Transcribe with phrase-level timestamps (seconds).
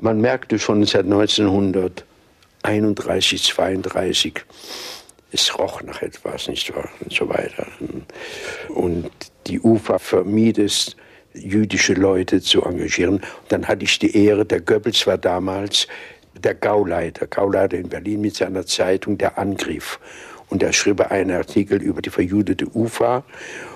[0.00, 4.44] Man merkte schon seit 1931, 32,
[5.32, 6.88] es roch nach etwas, nicht wahr?
[7.00, 7.66] Und so weiter.
[8.68, 9.10] Und
[9.46, 10.96] die UFA vermied es,
[11.32, 13.16] jüdische Leute zu engagieren.
[13.16, 15.86] Und dann hatte ich die Ehre, der Goebbels war damals
[16.34, 19.98] der Gauleiter, Gauleiter in Berlin mit seiner Zeitung Der Angriff.
[20.48, 23.24] Und er schrieb einen Artikel über die verjudete UFA.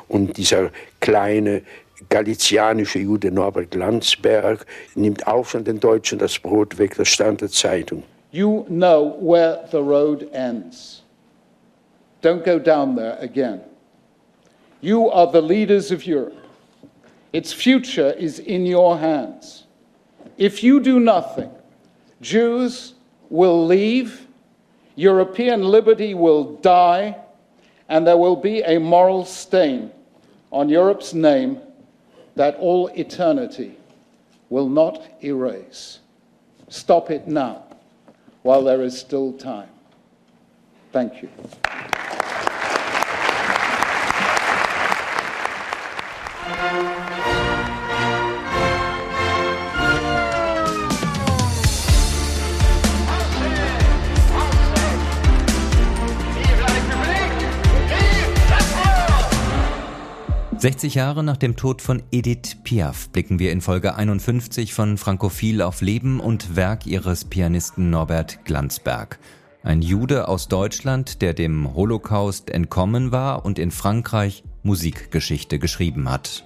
[0.08, 1.62] Und dieser kleine
[2.08, 6.96] Jude Norbert Landsberg nimmt auch von den Deutschen das Brot weg.
[6.96, 8.02] Das stand der Zeitung.
[8.32, 11.02] You know where the road ends.
[12.22, 13.60] Don't go down there again.
[14.80, 16.36] You are the leaders of Europe.
[17.32, 19.66] Its future is in your hands.
[20.36, 21.50] If you do nothing,
[22.20, 22.94] Jews
[23.28, 24.26] will leave,
[24.96, 27.16] European liberty will die,
[27.88, 29.90] and there will be a moral stain
[30.50, 31.60] on Europe's name
[32.36, 33.76] that all eternity
[34.48, 36.00] will not erase.
[36.68, 37.64] Stop it now
[38.42, 39.68] while there is still time.
[40.92, 41.28] Thank you.
[60.60, 65.62] 60 Jahre nach dem Tod von Edith Piaf blicken wir in Folge 51 von Frankophil
[65.62, 69.18] auf Leben und Werk ihres Pianisten Norbert Glanzberg.
[69.62, 76.44] Ein Jude aus Deutschland, der dem Holocaust entkommen war und in Frankreich Musikgeschichte geschrieben hat.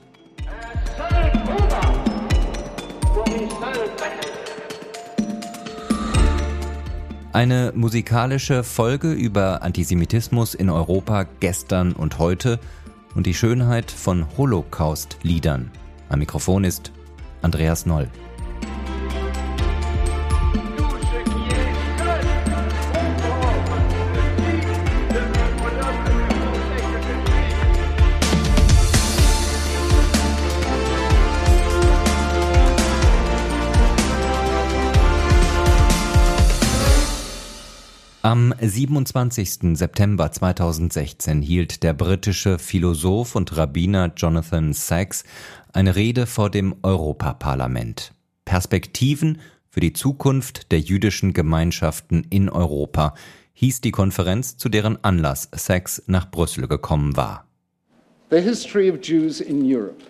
[7.33, 12.61] Eine musikalische Folge über Antisemitismus in Europa gestern und heute–
[13.15, 15.71] und die Schönheit von Holocaust-Liedern.
[16.09, 16.93] Am Mikrofon ist
[17.43, 18.09] Andreas Noll.
[38.25, 39.77] Am 27.
[39.77, 45.25] September 2016 hielt der britische Philosoph und Rabbiner Jonathan Sachs
[45.75, 48.15] eine Rede vor dem Europaparlament.
[48.47, 53.13] Perspektiven für die Zukunft der jüdischen Gemeinschaften in Europa
[53.53, 57.47] hieß die Konferenz, zu deren Anlass Sachs nach Brüssel gekommen war.
[58.31, 60.03] The history of Jews in Europe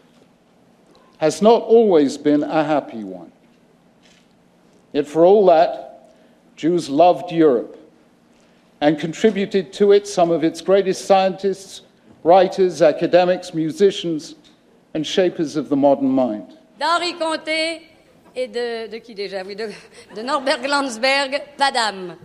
[1.19, 3.33] has not always been a happy one.
[4.93, 6.13] Yet for all that,
[6.57, 7.77] Jews loved Europe
[8.85, 11.81] and contributed to it some of its greatest scientists,
[12.23, 14.35] writers, academics, musicians,
[14.93, 16.53] and shapers of the modern mind.
[16.79, 17.81] D'Henri Comté
[18.37, 19.43] et de, de qui déjà?
[19.47, 19.71] Oui, de,
[20.15, 22.19] de Norbert Glansberg, Padam.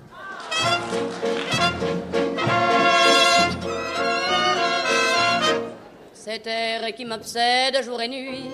[6.12, 8.52] Cet air qui m'obsède jour et nuit,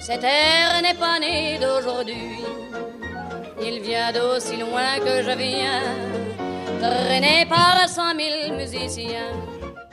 [0.00, 2.38] cet air n'est pas né d'aujourd'hui.
[3.60, 6.27] Il vient d'aussi loin que je viens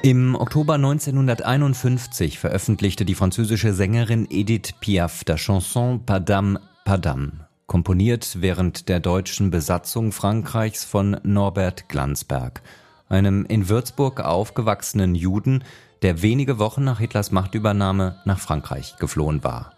[0.04, 8.88] Im Oktober 1951 veröffentlichte die französische Sängerin Edith Piaf das Chanson Padam Padam, komponiert während
[8.88, 12.62] der deutschen Besatzung Frankreichs von Norbert Glanzberg,
[13.10, 15.64] einem in Würzburg aufgewachsenen Juden,
[16.04, 19.75] der wenige Wochen nach Hitlers Machtübernahme nach Frankreich geflohen war.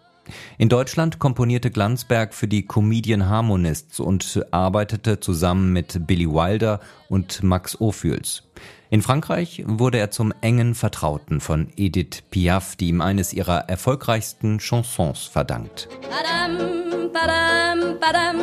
[0.58, 7.42] In Deutschland komponierte Glanzberg für die Comedian Harmonists und arbeitete zusammen mit Billy Wilder und
[7.42, 8.42] Max Ophüls.
[8.90, 14.60] In Frankreich wurde er zum engen Vertrauten von Edith Piaf, die ihm eines ihrer erfolgreichsten
[14.60, 15.88] Chansons verdankt.
[16.08, 18.36] Padam, padam, padam,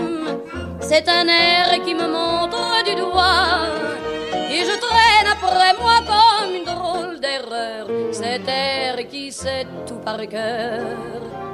[0.79, 3.67] c'est un air qui me montre du doigt
[4.52, 10.28] et je traîne après moi comme une drôle d'erreur cet air qui sait tout par
[10.28, 11.44] cœur.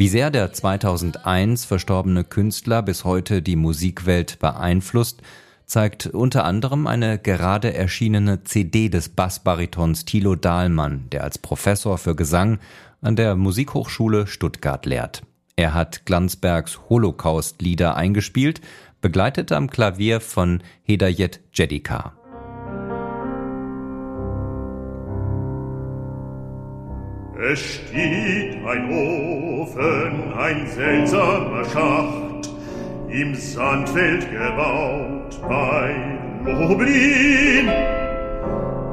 [0.00, 5.20] Wie sehr der 2001 verstorbene Künstler bis heute die Musikwelt beeinflusst,
[5.66, 12.16] zeigt unter anderem eine gerade erschienene CD des Bassbaritons Thilo Dahlmann, der als Professor für
[12.16, 12.60] Gesang
[13.02, 15.20] an der Musikhochschule Stuttgart lehrt.
[15.56, 18.62] Er hat Glanzbergs Holocaust-Lieder eingespielt,
[19.02, 22.14] begleitet am Klavier von Hedayet Jedika.
[27.42, 32.50] Es steht ein Ofen, ein seltsamer Schacht,
[33.08, 37.70] im Sandfeld gebaut bei Lublin.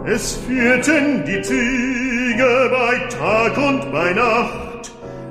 [0.05, 4.67] Es führten die Züge bei Tag und bei Nacht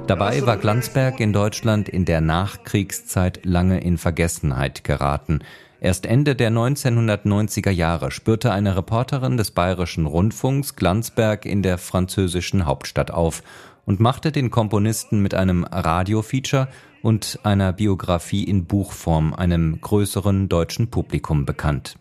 [0.07, 5.41] Dabei war Glanzberg in Deutschland in der Nachkriegszeit lange in Vergessenheit geraten.
[5.81, 12.65] Erst Ende der 1990er Jahre spürte eine Reporterin des Bayerischen Rundfunks Glanzberg in der französischen
[12.65, 13.43] Hauptstadt auf
[13.85, 16.69] und machte den Komponisten mit einem Radiofeature
[17.03, 21.97] und einer Biografie in Buchform einem größeren deutschen Publikum bekannt.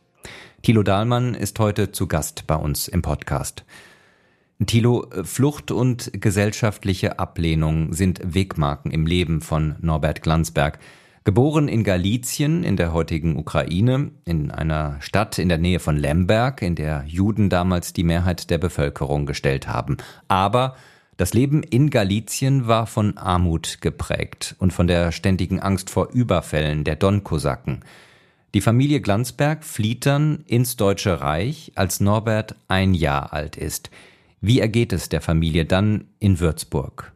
[0.61, 3.65] Thilo Dahlmann ist heute zu Gast bei uns im Podcast.
[4.65, 10.79] Thilo, Flucht und gesellschaftliche Ablehnung sind Wegmarken im Leben von Norbert Glanzberg.
[11.25, 16.61] Geboren in Galizien in der heutigen Ukraine, in einer Stadt in der Nähe von Lemberg,
[16.61, 19.97] in der Juden damals die Mehrheit der Bevölkerung gestellt haben.
[20.27, 20.75] Aber
[21.17, 26.83] das Leben in Galizien war von Armut geprägt und von der ständigen Angst vor Überfällen
[26.83, 27.83] der Donkosaken.
[28.53, 33.89] Die Familie Glanzberg flieht dann ins Deutsche Reich, als Norbert ein Jahr alt ist.
[34.41, 37.13] Wie ergeht es der Familie dann in Würzburg?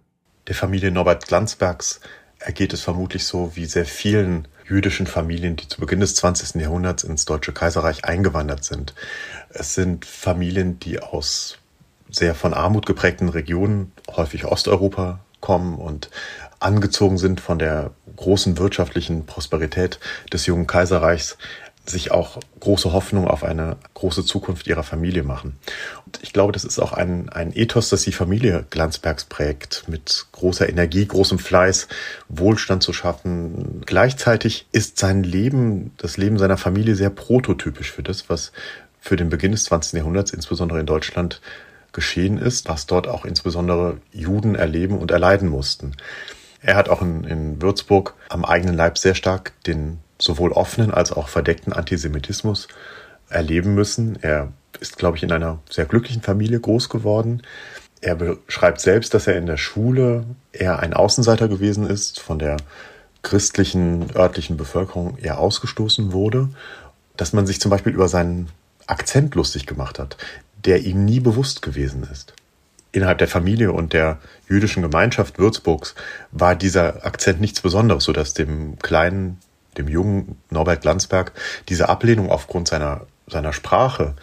[0.47, 2.01] Der Familie Norbert Glanzbergs
[2.39, 6.61] ergeht es vermutlich so wie sehr vielen jüdischen Familien, die zu Beginn des 20.
[6.61, 8.93] Jahrhunderts ins Deutsche Kaiserreich eingewandert sind.
[9.49, 11.57] Es sind Familien, die aus
[12.09, 16.09] sehr von Armut geprägten Regionen, häufig Osteuropa, kommen und
[16.59, 19.99] angezogen sind von der großen wirtschaftlichen Prosperität
[20.33, 21.37] des jungen Kaiserreichs,
[21.89, 25.57] sich auch große Hoffnung auf eine große Zukunft ihrer Familie machen.
[26.05, 30.27] Und ich glaube, das ist auch ein, ein Ethos, das die Familie Glanzbergs prägt, mit
[30.31, 31.87] großer Energie, großem Fleiß,
[32.27, 33.81] Wohlstand zu schaffen.
[33.85, 38.51] Gleichzeitig ist sein Leben, das Leben seiner Familie sehr prototypisch für das, was
[38.99, 39.93] für den Beginn des 20.
[39.93, 41.41] Jahrhunderts, insbesondere in Deutschland,
[41.91, 45.93] geschehen ist, was dort auch insbesondere Juden erleben und erleiden mussten.
[46.61, 51.11] Er hat auch in, in Würzburg am eigenen Leib sehr stark den sowohl offenen als
[51.11, 52.67] auch verdeckten Antisemitismus
[53.29, 54.17] erleben müssen.
[54.21, 57.41] Er ist, glaube ich, in einer sehr glücklichen Familie groß geworden.
[58.01, 62.57] Er beschreibt selbst, dass er in der Schule eher ein Außenseiter gewesen ist, von der
[63.21, 66.49] christlichen örtlichen Bevölkerung eher ausgestoßen wurde,
[67.17, 68.49] dass man sich zum Beispiel über seinen
[68.87, 70.17] Akzent lustig gemacht hat,
[70.65, 72.33] der ihm nie bewusst gewesen ist.
[72.91, 74.17] Innerhalb der Familie und der
[74.47, 75.93] jüdischen Gemeinschaft Würzburgs
[76.31, 79.37] war dieser Akzent nichts Besonderes, sodass dem kleinen
[79.79, 81.31] dem jungen Norbert Landsberg,
[81.67, 84.15] diese Ablehnung aufgrund seiner, seiner Sprache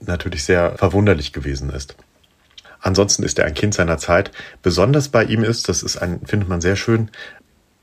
[0.00, 1.96] natürlich sehr verwunderlich gewesen ist.
[2.80, 4.30] Ansonsten ist er ein Kind seiner Zeit.
[4.62, 7.10] Besonders bei ihm ist, das ist ein, findet man sehr schön,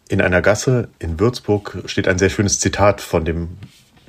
[0.09, 3.57] in einer Gasse in Würzburg steht ein sehr schönes Zitat von dem,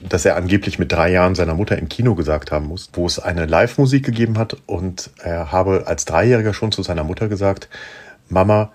[0.00, 3.20] das er angeblich mit drei Jahren seiner Mutter im Kino gesagt haben muss, wo es
[3.20, 7.68] eine Live-Musik gegeben hat und er habe als Dreijähriger schon zu seiner Mutter gesagt,
[8.28, 8.72] Mama,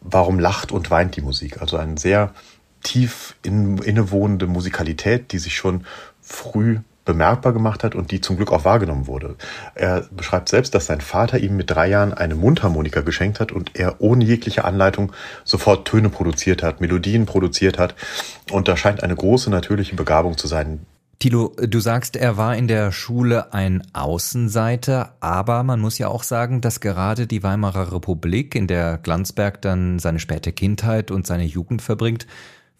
[0.00, 1.60] warum lacht und weint die Musik?
[1.60, 2.32] Also ein sehr
[2.82, 5.84] tief in, innewohnende Musikalität, die sich schon
[6.20, 9.34] früh bemerkbar gemacht hat und die zum Glück auch wahrgenommen wurde.
[9.74, 13.72] Er beschreibt selbst, dass sein Vater ihm mit drei Jahren eine Mundharmonika geschenkt hat und
[13.74, 15.12] er ohne jegliche Anleitung
[15.44, 17.94] sofort Töne produziert hat, Melodien produziert hat.
[18.50, 20.86] Und da scheint eine große natürliche Begabung zu sein.
[21.18, 26.22] Tilo, du sagst, er war in der Schule ein Außenseiter, aber man muss ja auch
[26.22, 31.44] sagen, dass gerade die Weimarer Republik, in der Glanzberg dann seine späte Kindheit und seine
[31.44, 32.26] Jugend verbringt,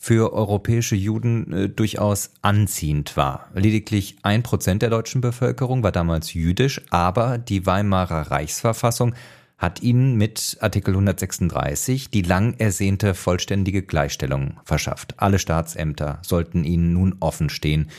[0.03, 3.51] für europäische Juden äh, durchaus anziehend war.
[3.55, 9.15] Lediglich ein Prozent der deutschen Bevölkerung war damals jüdisch, aber die Weimarer Reichsverfassung
[9.59, 15.17] hat ihnen mit Artikel 136 die lang ersehnte vollständige Gleichstellung verschafft.
[15.19, 17.91] Alle Staatsämter sollten ihnen nun offen stehen.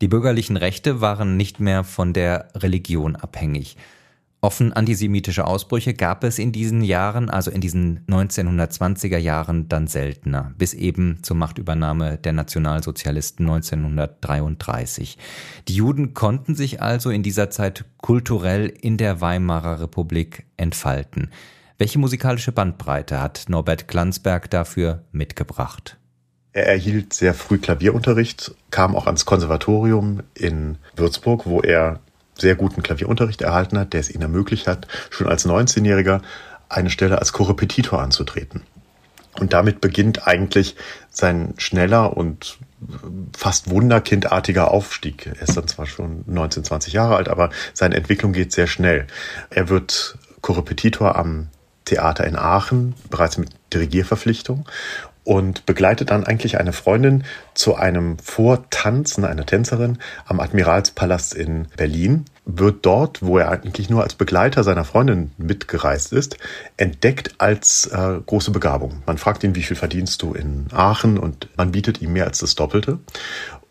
[0.00, 3.76] Die bürgerlichen Rechte waren nicht mehr von der Religion abhängig.
[4.44, 10.52] Offen antisemitische Ausbrüche gab es in diesen Jahren, also in diesen 1920er Jahren, dann seltener,
[10.58, 15.16] bis eben zur Machtübernahme der Nationalsozialisten 1933.
[15.66, 21.30] Die Juden konnten sich also in dieser Zeit kulturell in der Weimarer Republik entfalten.
[21.78, 25.96] Welche musikalische Bandbreite hat Norbert Glanzberg dafür mitgebracht?
[26.52, 32.00] Er erhielt sehr früh Klavierunterricht, kam auch ans Konservatorium in Würzburg, wo er
[32.38, 36.20] sehr guten Klavierunterricht erhalten hat, der es ihm ermöglicht hat, schon als 19-Jähriger
[36.68, 38.62] eine Stelle als Korrepetitor anzutreten.
[39.38, 40.76] Und damit beginnt eigentlich
[41.10, 42.58] sein schneller und
[43.36, 45.26] fast wunderkindartiger Aufstieg.
[45.26, 49.06] Er ist dann zwar schon 19, 20 Jahre alt, aber seine Entwicklung geht sehr schnell.
[49.50, 51.48] Er wird Korrepetitor am
[51.84, 54.68] Theater in Aachen, bereits mit Dirigierverpflichtung
[55.24, 62.26] und begleitet dann eigentlich eine Freundin zu einem Vortanzen einer Tänzerin am Admiralspalast in Berlin,
[62.44, 66.36] wird dort, wo er eigentlich nur als Begleiter seiner Freundin mitgereist ist,
[66.76, 69.02] entdeckt als äh, große Begabung.
[69.06, 72.38] Man fragt ihn, wie viel verdienst du in Aachen und man bietet ihm mehr als
[72.38, 72.98] das Doppelte.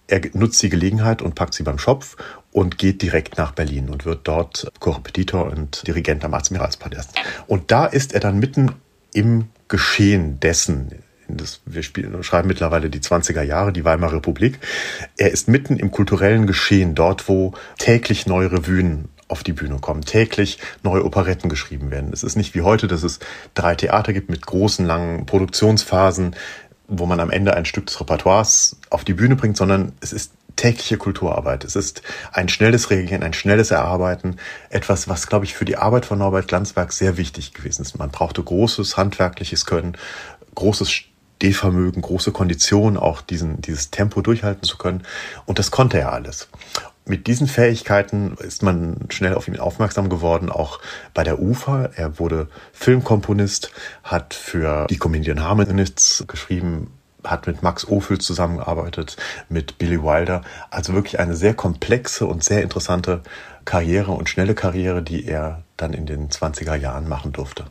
[0.07, 2.17] Er nutzt die Gelegenheit und packt sie beim Schopf
[2.51, 7.11] und geht direkt nach Berlin und wird dort Korrepetitor und Dirigent am Admiralspalast.
[7.47, 8.73] Und da ist er dann mitten
[9.13, 11.03] im Geschehen dessen,
[11.37, 14.59] das, wir spielen, schreiben mittlerweile die 20er Jahre, die Weimarer Republik.
[15.17, 20.01] Er ist mitten im kulturellen Geschehen, dort, wo täglich neue Revuen auf die Bühne kommen,
[20.01, 22.11] täglich neue Operetten geschrieben werden.
[22.13, 23.19] Es ist nicht wie heute, dass es
[23.55, 26.35] drei Theater gibt mit großen, langen Produktionsphasen,
[26.87, 30.33] wo man am Ende ein Stück des Repertoires auf die Bühne bringt, sondern es ist
[30.55, 31.63] tägliche Kulturarbeit.
[31.63, 34.37] Es ist ein schnelles Reagieren, ein schnelles Erarbeiten.
[34.69, 37.97] Etwas, was, glaube ich, für die Arbeit von Norbert Glanzberg sehr wichtig gewesen ist.
[37.97, 39.97] Man brauchte großes handwerkliches Können,
[40.55, 40.91] großes
[41.43, 45.03] Stehvermögen, große Kondition, auch diesen, dieses Tempo durchhalten zu können.
[45.45, 46.47] Und das konnte er alles.
[47.05, 50.79] Mit diesen Fähigkeiten ist man schnell auf ihn aufmerksam geworden, auch
[51.13, 51.89] bei der UFA.
[51.97, 53.71] Er wurde Filmkomponist,
[54.05, 56.91] hat für die Comedian Harmonists geschrieben,
[57.25, 59.17] hat mit Max Ophüls zusammengearbeitet,
[59.49, 60.43] mit Billy Wilder.
[60.69, 63.21] Also wirklich eine sehr komplexe und sehr interessante
[63.65, 67.65] Karriere und schnelle Karriere, die er dann in den 20er Jahren machen durfte.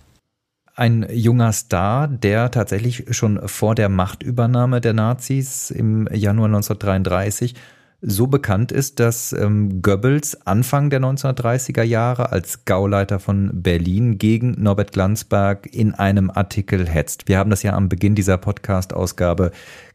[0.74, 7.54] Ein junger Star, der tatsächlich schon vor der Machtübernahme der Nazis im Januar 1933
[8.00, 14.60] so bekannt ist, dass ähm, Goebbels Anfang der 1930er Jahre als Gauleiter von Berlin gegen
[14.60, 17.28] Norbert Glanzberg in einem Artikel hetzt.
[17.28, 19.52] Wir haben das ja am Beginn dieser Podcast-Ausgabe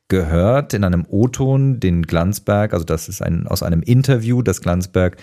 [0.08, 5.18] gehört in einem O-Ton, den Glanzberg, also das ist ein, aus einem Interview, das Glanzberg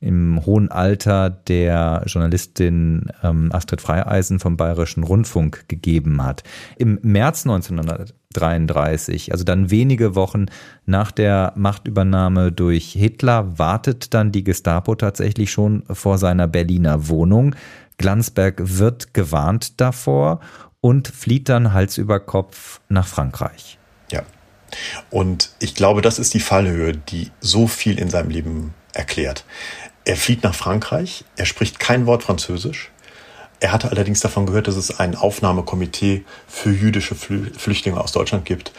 [0.00, 6.42] im hohen Alter der Journalistin ähm, Astrid Freieisen vom Bayerischen Rundfunk gegeben hat.
[6.76, 10.46] Im März 1933, also dann wenige Wochen
[10.86, 17.54] nach der Machtübernahme durch Hitler, wartet dann die Gestapo tatsächlich schon vor seiner Berliner Wohnung.
[17.98, 20.40] Glanzberg wird gewarnt davor
[20.80, 23.78] und flieht dann Hals über Kopf nach Frankreich.
[24.10, 24.22] Ja.
[25.10, 29.44] Und ich glaube, das ist die Fallhöhe, die so viel in seinem Leben erklärt.
[30.10, 32.90] Er flieht nach Frankreich, er spricht kein Wort Französisch.
[33.60, 38.72] Er hatte allerdings davon gehört, dass es ein Aufnahmekomitee für jüdische Flüchtlinge aus Deutschland gibt,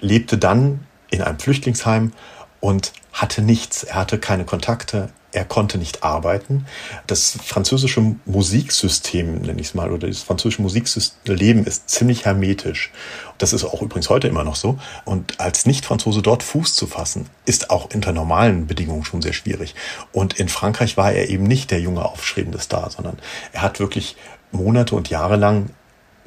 [0.00, 2.14] lebte dann in einem Flüchtlingsheim
[2.60, 3.82] und hatte nichts.
[3.82, 6.66] Er hatte keine Kontakte, er konnte nicht arbeiten.
[7.06, 12.90] Das französische Musiksystem, nenne ich es mal, oder das französische Musikleben ist ziemlich hermetisch.
[13.36, 14.78] Das ist auch übrigens heute immer noch so.
[15.04, 19.74] Und als Nicht-Franzose dort Fuß zu fassen, ist auch unter normalen Bedingungen schon sehr schwierig.
[20.12, 23.18] Und in Frankreich war er eben nicht der junge aufstrebende Star, sondern
[23.52, 24.16] er hat wirklich
[24.50, 25.70] Monate und Jahre lang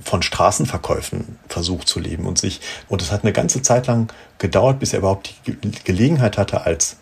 [0.03, 4.79] von Straßenverkäufen versucht zu leben und sich, und es hat eine ganze Zeit lang gedauert,
[4.79, 6.97] bis er überhaupt die Gelegenheit hatte, als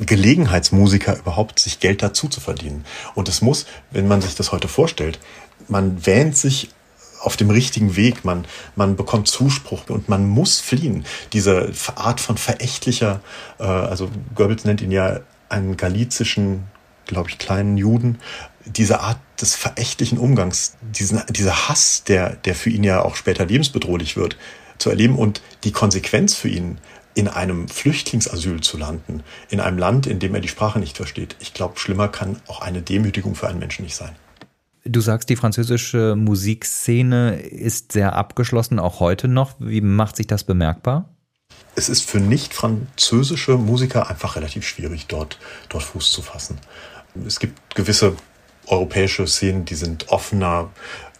[0.00, 2.84] Gelegenheitsmusiker überhaupt sich Geld dazu zu verdienen.
[3.14, 5.18] Und es muss, wenn man sich das heute vorstellt,
[5.68, 6.70] man wähnt sich
[7.20, 8.46] auf dem richtigen Weg, man,
[8.76, 11.04] man bekommt Zuspruch und man muss fliehen.
[11.32, 13.20] Diese Art von verächtlicher,
[13.58, 16.64] äh, also Goebbels nennt ihn ja einen galizischen,
[17.06, 18.18] glaube ich, kleinen Juden,
[18.66, 23.46] diese Art des verächtlichen Umgangs, diesen, dieser Hass, der, der für ihn ja auch später
[23.46, 24.36] lebensbedrohlich wird,
[24.78, 26.78] zu erleben und die Konsequenz für ihn,
[27.14, 31.36] in einem Flüchtlingsasyl zu landen, in einem Land, in dem er die Sprache nicht versteht.
[31.40, 34.16] Ich glaube, schlimmer kann auch eine Demütigung für einen Menschen nicht sein.
[34.84, 39.54] Du sagst, die französische Musikszene ist sehr abgeschlossen, auch heute noch.
[39.58, 41.08] Wie macht sich das bemerkbar?
[41.74, 45.38] Es ist für nicht französische Musiker einfach relativ schwierig, dort,
[45.70, 46.58] dort Fuß zu fassen.
[47.26, 48.14] Es gibt gewisse
[48.66, 50.70] europäische Szenen, die sind offener,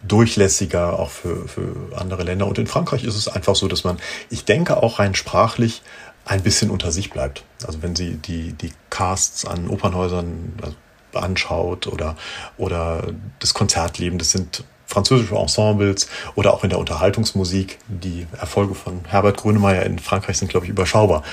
[0.07, 2.47] durchlässiger, auch für, für andere Länder.
[2.47, 3.97] Und in Frankreich ist es einfach so, dass man,
[4.29, 5.81] ich denke auch rein sprachlich,
[6.25, 7.43] ein bisschen unter sich bleibt.
[7.65, 10.75] Also wenn Sie die, die Casts an Opernhäusern also
[11.13, 12.17] anschaut oder,
[12.57, 13.07] oder
[13.39, 17.79] das Konzertleben, das sind französische Ensembles oder auch in der Unterhaltungsmusik.
[17.87, 21.23] Die Erfolge von Herbert Grönemeyer in Frankreich sind, glaube ich, überschaubar.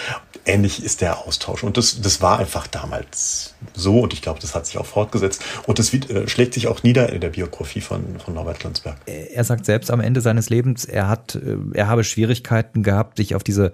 [0.44, 1.62] Ähnlich ist der Austausch.
[1.62, 5.42] Und das, das war einfach damals so und ich glaube, das hat sich auch fortgesetzt.
[5.66, 8.96] Und das äh, schlägt sich auch nieder in der Biografie von, von Norbert Landsberg.
[9.06, 13.34] Er sagt selbst am Ende seines Lebens, er hat, äh, er habe Schwierigkeiten gehabt, sich
[13.34, 13.72] auf diese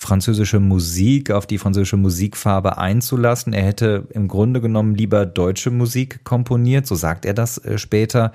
[0.00, 3.52] französische Musik, auf die französische Musikfarbe einzulassen.
[3.52, 8.32] Er hätte im Grunde genommen lieber deutsche Musik komponiert, so sagt er das äh, später.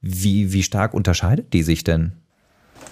[0.00, 2.12] Wie, wie stark unterscheidet die sich denn?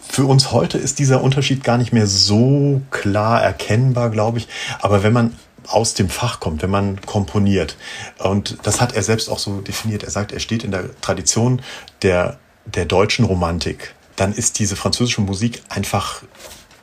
[0.09, 4.49] Für uns heute ist dieser Unterschied gar nicht mehr so klar erkennbar, glaube ich.
[4.81, 5.35] Aber wenn man
[5.67, 7.77] aus dem Fach kommt, wenn man komponiert,
[8.19, 11.63] und das hat er selbst auch so definiert, er sagt, er steht in der Tradition
[12.03, 16.23] der, der deutschen Romantik, dann ist diese französische Musik einfach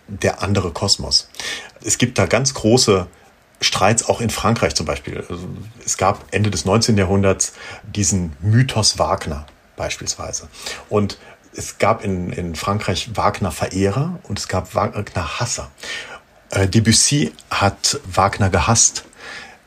[0.07, 1.29] der andere Kosmos.
[1.83, 3.07] Es gibt da ganz große
[3.61, 5.23] Streits auch in Frankreich zum Beispiel.
[5.29, 5.47] Also
[5.85, 6.97] es gab Ende des 19.
[6.97, 10.47] Jahrhunderts diesen Mythos Wagner beispielsweise.
[10.89, 11.17] Und
[11.53, 15.69] es gab in, in Frankreich Wagner-Verehrer und es gab Wagner-Hasser.
[16.49, 19.05] Äh, Debussy hat Wagner gehasst.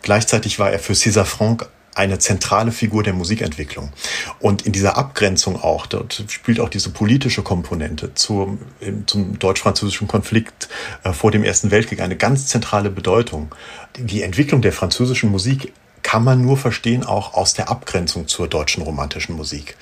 [0.03, 3.93] Gleichzeitig war er für César Franck eine zentrale Figur der Musikentwicklung.
[4.41, 8.59] Und in dieser Abgrenzung auch, dort spielt auch diese politische Komponente zum,
[9.07, 10.69] zum deutsch-französischen Konflikt
[11.05, 13.55] äh, vor dem Ersten Weltkrieg eine ganz zentrale Bedeutung.
[13.97, 15.73] Die Entwicklung der französischen Musik
[16.05, 19.77] kann man nur verstehen auch aus der Abgrenzung zur deutschen romantischen Musik.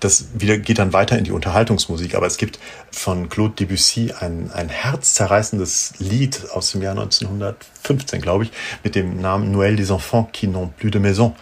[0.00, 2.58] Das wieder geht dann weiter in die Unterhaltungsmusik, aber es gibt
[2.90, 8.52] von Claude Debussy ein, ein herzzerreißendes Lied aus dem Jahr 1915, glaube ich,
[8.82, 11.34] mit dem Namen Noël des Enfants qui n'ont plus de maison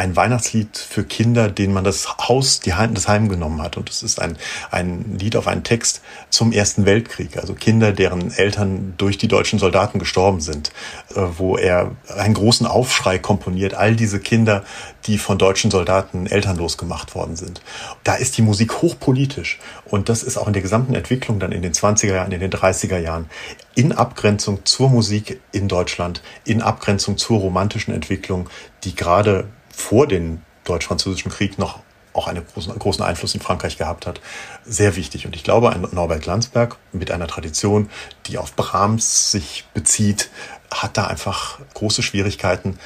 [0.00, 3.76] ein Weihnachtslied für Kinder, denen man das Haus, die Heim, das Heim genommen hat.
[3.76, 4.38] Und es ist ein,
[4.70, 7.36] ein Lied auf einen Text zum Ersten Weltkrieg.
[7.36, 10.72] Also Kinder, deren Eltern durch die deutschen Soldaten gestorben sind,
[11.14, 13.74] äh, wo er einen großen Aufschrei komponiert.
[13.74, 14.64] All diese Kinder,
[15.04, 17.60] die von deutschen Soldaten elternlos gemacht worden sind.
[18.02, 19.58] Da ist die Musik hochpolitisch.
[19.84, 22.50] Und das ist auch in der gesamten Entwicklung dann in den 20er Jahren, in den
[22.50, 23.28] 30er Jahren
[23.74, 28.48] in Abgrenzung zur Musik in Deutschland, in Abgrenzung zur romantischen Entwicklung,
[28.84, 29.48] die gerade
[29.80, 31.80] vor dem Deutsch-Französischen Krieg noch
[32.12, 34.20] auch einen großen, großen Einfluss in Frankreich gehabt hat,
[34.64, 35.26] sehr wichtig.
[35.26, 37.88] Und ich glaube, ein Norbert Landsberg mit einer Tradition,
[38.26, 40.30] die auf Brahms sich bezieht,
[40.72, 42.78] hat da einfach große Schwierigkeiten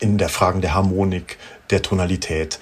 [0.00, 1.38] in der Frage der Harmonik,
[1.70, 2.58] der Tonalität,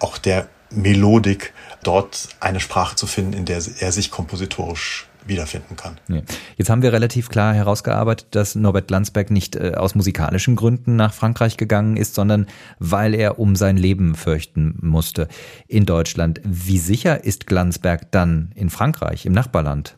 [0.00, 1.52] auch der Melodik,
[1.82, 5.98] dort eine Sprache zu finden, in der er sich kompositorisch wiederfinden kann.
[6.08, 6.22] Ja.
[6.56, 11.14] Jetzt haben wir relativ klar herausgearbeitet, dass Norbert Landsberg nicht äh, aus musikalischen Gründen nach
[11.14, 12.46] Frankreich gegangen ist, sondern
[12.78, 15.28] weil er um sein Leben fürchten musste
[15.68, 16.40] in Deutschland.
[16.44, 19.96] Wie sicher ist Landsberg dann in Frankreich, im Nachbarland?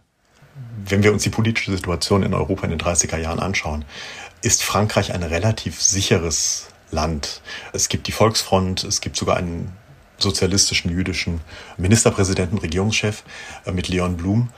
[0.87, 3.85] Wenn wir uns die politische Situation in Europa in den 30er Jahren anschauen,
[4.43, 7.41] ist Frankreich ein relativ sicheres Land.
[7.73, 9.73] Es gibt die Volksfront, es gibt sogar einen
[10.19, 11.41] sozialistischen jüdischen
[11.77, 13.25] Ministerpräsidenten, Regierungschef
[13.67, 14.51] äh, mit Leon Blum.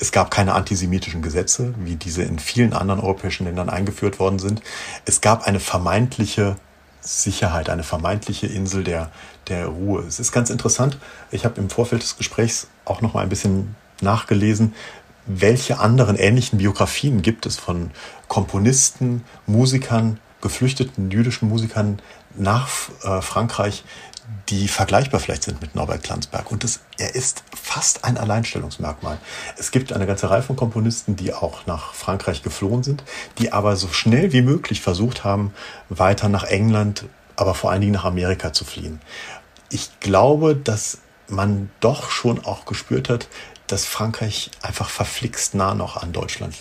[0.00, 4.62] Es gab keine antisemitischen Gesetze, wie diese in vielen anderen europäischen Ländern eingeführt worden sind.
[5.04, 6.56] Es gab eine vermeintliche
[7.02, 9.10] Sicherheit, eine vermeintliche Insel der,
[9.48, 10.02] der Ruhe.
[10.02, 10.98] Es ist ganz interessant.
[11.30, 14.74] Ich habe im Vorfeld des Gesprächs auch noch mal ein bisschen nachgelesen,
[15.26, 17.90] welche anderen ähnlichen Biografien gibt es von
[18.28, 22.00] Komponisten, Musikern, geflüchteten jüdischen Musikern
[22.34, 22.68] nach
[23.02, 23.84] äh, Frankreich,
[24.48, 26.50] die vergleichbar vielleicht sind mit Norbert Klansberg.
[26.50, 29.18] Und das, er ist fast ein Alleinstellungsmerkmal.
[29.56, 33.04] Es gibt eine ganze Reihe von Komponisten, die auch nach Frankreich geflohen sind,
[33.38, 35.54] die aber so schnell wie möglich versucht haben,
[35.88, 37.04] weiter nach England,
[37.36, 39.00] aber vor allen Dingen nach Amerika zu fliehen.
[39.70, 43.28] Ich glaube, dass man doch schon auch gespürt hat,
[43.68, 46.56] dass Frankreich einfach verflixt nah noch an Deutschland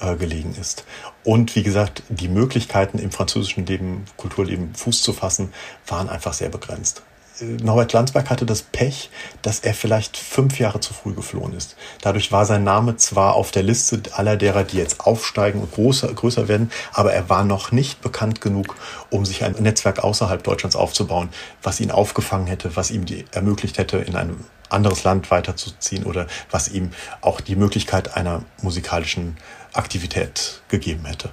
[0.00, 0.84] äh, gelegen ist.
[1.24, 5.52] Und wie gesagt, die Möglichkeiten im französischen Leben, Kulturleben Fuß zu fassen,
[5.86, 7.02] waren einfach sehr begrenzt.
[7.40, 9.10] Äh, Norbert Landsberg hatte das Pech,
[9.42, 11.76] dass er vielleicht fünf Jahre zu früh geflohen ist.
[12.02, 16.12] Dadurch war sein Name zwar auf der Liste aller derer, die jetzt aufsteigen und größer,
[16.12, 18.76] größer werden, aber er war noch nicht bekannt genug,
[19.10, 21.28] um sich ein Netzwerk außerhalb Deutschlands aufzubauen,
[21.62, 26.26] was ihn aufgefangen hätte, was ihm die, ermöglicht hätte, in einem anderes Land weiterzuziehen oder
[26.50, 29.36] was ihm auch die Möglichkeit einer musikalischen
[29.72, 31.30] Aktivität gegeben hätte.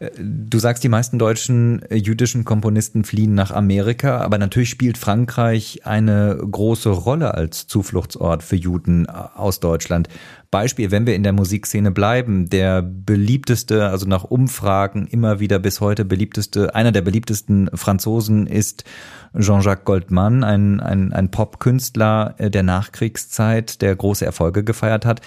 [0.00, 5.80] Du sagst, die meisten deutschen äh, jüdischen Komponisten fliehen nach Amerika, aber natürlich spielt Frankreich
[5.86, 10.08] eine große Rolle als Zufluchtsort für Juden äh, aus Deutschland.
[10.52, 15.80] Beispiel, wenn wir in der Musikszene bleiben, der beliebteste, also nach Umfragen immer wieder bis
[15.80, 18.84] heute beliebteste, einer der beliebtesten Franzosen ist
[19.36, 25.22] Jean-Jacques Goldman, ein, ein, ein Popkünstler äh, der Nachkriegszeit, der große Erfolge gefeiert hat.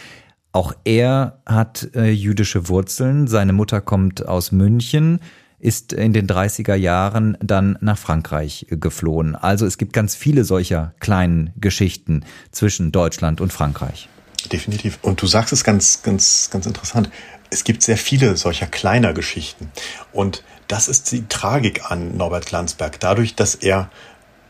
[0.51, 3.27] Auch er hat äh, jüdische Wurzeln.
[3.27, 5.21] Seine Mutter kommt aus München,
[5.59, 9.35] ist in den 30er Jahren dann nach Frankreich geflohen.
[9.35, 14.09] Also es gibt ganz viele solcher kleinen Geschichten zwischen Deutschland und Frankreich.
[14.51, 14.99] Definitiv.
[15.01, 17.09] Und du sagst es ganz, ganz, ganz interessant.
[17.49, 19.71] Es gibt sehr viele solcher kleiner Geschichten.
[20.11, 22.99] Und das ist die Tragik an Norbert Glanzberg.
[22.99, 23.89] Dadurch, dass er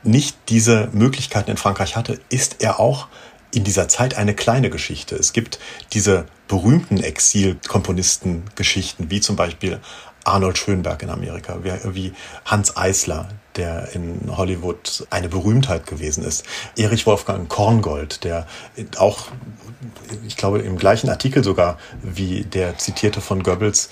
[0.03, 3.07] nicht diese Möglichkeiten in Frankreich hatte, ist er auch
[3.53, 5.15] in dieser Zeit eine kleine Geschichte.
[5.15, 5.59] Es gibt
[5.93, 9.79] diese berühmten Exilkomponisten-Geschichten, wie zum Beispiel
[10.23, 12.13] Arnold Schönberg in Amerika, wie
[12.45, 16.45] Hans Eisler, der in Hollywood eine Berühmtheit gewesen ist.
[16.77, 18.47] Erich Wolfgang Korngold, der
[18.97, 19.25] auch,
[20.25, 23.89] ich glaube, im gleichen Artikel sogar wie der zitierte von Goebbels,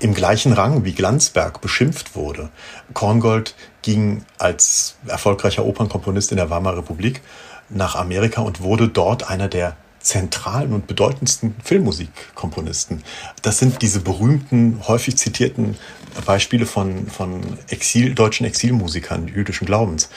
[0.00, 2.50] im gleichen Rang wie Glanzberg beschimpft wurde.
[2.94, 7.22] Korngold ging als erfolgreicher Opernkomponist in der Weimarer Republik
[7.70, 13.02] nach Amerika und wurde dort einer der zentralen und bedeutendsten Filmmusikkomponisten.
[13.42, 15.76] Das sind diese berühmten, häufig zitierten
[16.24, 20.08] Beispiele von, von Exil, deutschen Exilmusikern jüdischen Glaubens.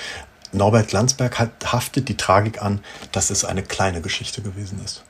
[0.54, 5.04] Norbert Landsberg hat, haftet die Tragik an, dass es eine kleine Geschichte gewesen ist.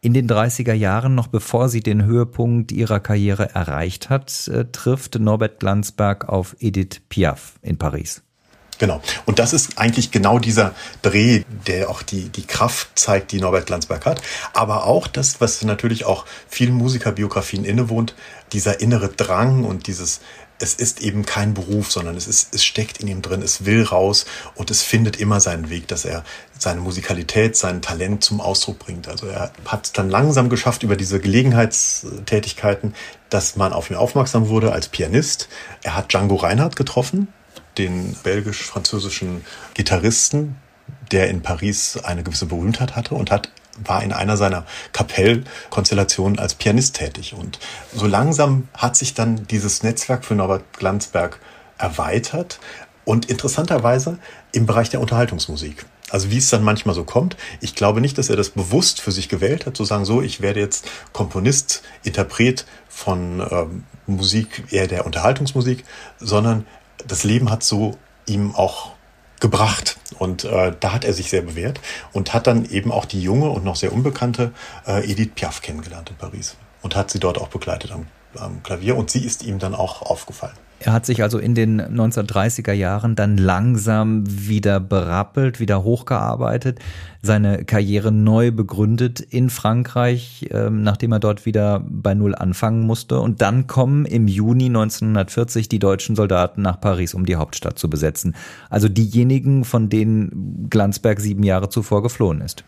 [0.00, 5.20] In den 30er Jahren, noch bevor sie den Höhepunkt ihrer Karriere erreicht hat, äh, trifft
[5.20, 8.22] Norbert Landsberg auf Edith Piaf in Paris.
[8.78, 9.00] Genau.
[9.26, 13.66] Und das ist eigentlich genau dieser Dreh, der auch die, die Kraft zeigt, die Norbert
[13.66, 14.20] Glanzberg hat.
[14.54, 18.14] Aber auch das, was natürlich auch vielen Musikerbiografien innewohnt,
[18.52, 20.20] dieser innere Drang und dieses,
[20.58, 23.82] es ist eben kein Beruf, sondern es ist, es steckt in ihm drin, es will
[23.82, 26.24] raus und es findet immer seinen Weg, dass er
[26.58, 29.08] seine Musikalität, sein Talent zum Ausdruck bringt.
[29.08, 32.94] Also er hat es dann langsam geschafft über diese Gelegenheitstätigkeiten,
[33.28, 35.48] dass man auf ihn aufmerksam wurde als Pianist.
[35.82, 37.28] Er hat Django Reinhardt getroffen,
[37.78, 40.56] den belgisch-französischen Gitarristen,
[41.10, 43.50] der in Paris eine gewisse Berühmtheit hatte und hat
[43.84, 47.34] war in einer seiner Kapellkonstellationen als Pianist tätig.
[47.34, 47.58] Und
[47.94, 51.38] so langsam hat sich dann dieses Netzwerk für Norbert Glanzberg
[51.78, 52.60] erweitert
[53.04, 54.18] und interessanterweise
[54.52, 55.86] im Bereich der Unterhaltungsmusik.
[56.10, 57.36] Also wie es dann manchmal so kommt.
[57.60, 60.42] Ich glaube nicht, dass er das bewusst für sich gewählt hat, zu sagen, so, ich
[60.42, 65.84] werde jetzt Komponist, Interpret von ähm, Musik, eher der Unterhaltungsmusik,
[66.20, 66.66] sondern
[67.06, 68.92] das Leben hat so ihm auch
[69.40, 69.98] gebracht.
[70.18, 71.80] Und äh, da hat er sich sehr bewährt
[72.12, 74.52] und hat dann eben auch die junge und noch sehr unbekannte
[74.86, 78.96] äh, Edith Piaf kennengelernt in Paris und hat sie dort auch begleitet am, am Klavier
[78.96, 80.56] und sie ist ihm dann auch aufgefallen.
[80.84, 86.80] Er hat sich also in den 1930er Jahren dann langsam wieder berappelt, wieder hochgearbeitet,
[87.22, 93.20] seine Karriere neu begründet in Frankreich, ähm, nachdem er dort wieder bei Null anfangen musste.
[93.20, 97.88] Und dann kommen im Juni 1940 die deutschen Soldaten nach Paris, um die Hauptstadt zu
[97.88, 98.34] besetzen.
[98.68, 102.64] Also diejenigen, von denen Glanzberg sieben Jahre zuvor geflohen ist.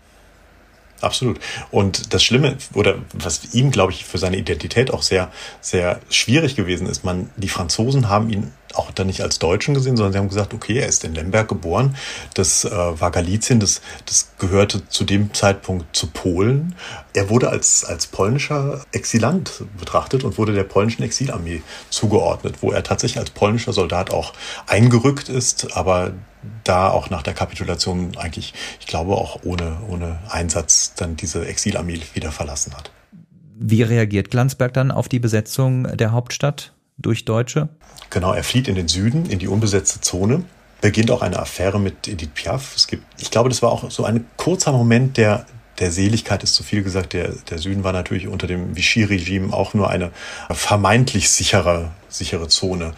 [1.00, 1.38] Absolut.
[1.70, 5.30] Und das Schlimme, oder was ihm, glaube ich, für seine Identität auch sehr,
[5.60, 9.96] sehr schwierig gewesen ist, man, die Franzosen haben ihn auch dann nicht als Deutschen gesehen,
[9.96, 11.96] sondern sie haben gesagt, okay, er ist in Lemberg geboren.
[12.34, 16.74] Das äh, war Galizien, das, das gehörte zu dem Zeitpunkt zu Polen.
[17.14, 22.82] Er wurde als, als polnischer Exilant betrachtet und wurde der polnischen Exilarmee zugeordnet, wo er
[22.82, 24.32] tatsächlich als polnischer Soldat auch
[24.66, 26.12] eingerückt ist, aber
[26.62, 32.00] da auch nach der Kapitulation eigentlich, ich glaube, auch ohne, ohne Einsatz dann diese Exilarmee
[32.12, 32.90] wieder verlassen hat.
[33.56, 37.68] Wie reagiert Glanzberg dann auf die Besetzung der Hauptstadt durch Deutsche?
[38.10, 40.44] Genau, er flieht in den Süden, in die unbesetzte Zone,
[40.80, 42.74] beginnt auch eine Affäre mit Edith Piaf.
[42.76, 45.46] Es gibt, ich glaube, das war auch so ein kurzer Moment der,
[45.78, 47.12] der Seligkeit ist zu viel gesagt.
[47.12, 50.12] Der, der Süden war natürlich unter dem Vichy-Regime auch nur eine
[50.50, 52.94] vermeintlich sichere, sichere Zone.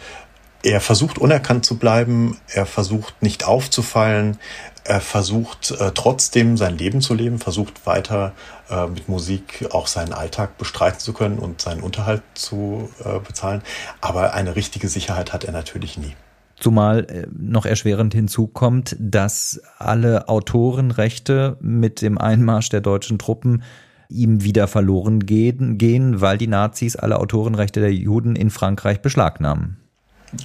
[0.67, 4.37] Er versucht unerkannt zu bleiben, er versucht nicht aufzufallen,
[4.83, 8.33] er versucht äh, trotzdem sein Leben zu leben, versucht weiter
[8.69, 13.61] äh, mit Musik auch seinen Alltag bestreiten zu können und seinen Unterhalt zu äh, bezahlen.
[14.01, 16.17] Aber eine richtige Sicherheit hat er natürlich nie.
[16.59, 23.63] Zumal äh, noch erschwerend hinzukommt, dass alle Autorenrechte mit dem Einmarsch der deutschen Truppen
[24.09, 29.77] ihm wieder verloren gehen, gehen, weil die Nazis alle Autorenrechte der Juden in Frankreich beschlagnahmen.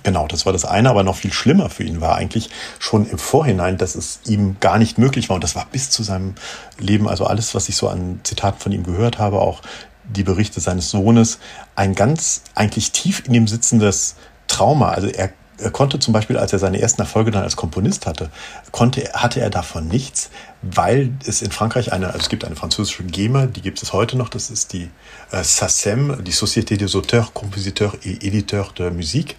[0.04, 3.18] Genau, das war das eine, aber noch viel schlimmer für ihn war eigentlich schon im
[3.18, 6.34] Vorhinein, dass es ihm gar nicht möglich war und das war bis zu seinem
[6.78, 9.60] Leben, also alles, was ich so an Zitaten von ihm gehört habe, auch
[10.04, 11.38] die Berichte seines Sohnes,
[11.74, 14.16] ein ganz eigentlich tief in ihm sitzendes
[14.46, 14.90] Trauma.
[14.90, 18.30] Also er er konnte zum Beispiel, als er seine ersten Erfolge dann als Komponist hatte,
[18.70, 20.30] konnte, hatte er davon nichts,
[20.62, 24.16] weil es in Frankreich eine, also es gibt eine französische GEMA, die gibt es heute
[24.16, 24.90] noch, das ist die
[25.30, 29.36] äh, SACEM, die Société des Auteurs, Compositeurs et Éditeurs de Musique.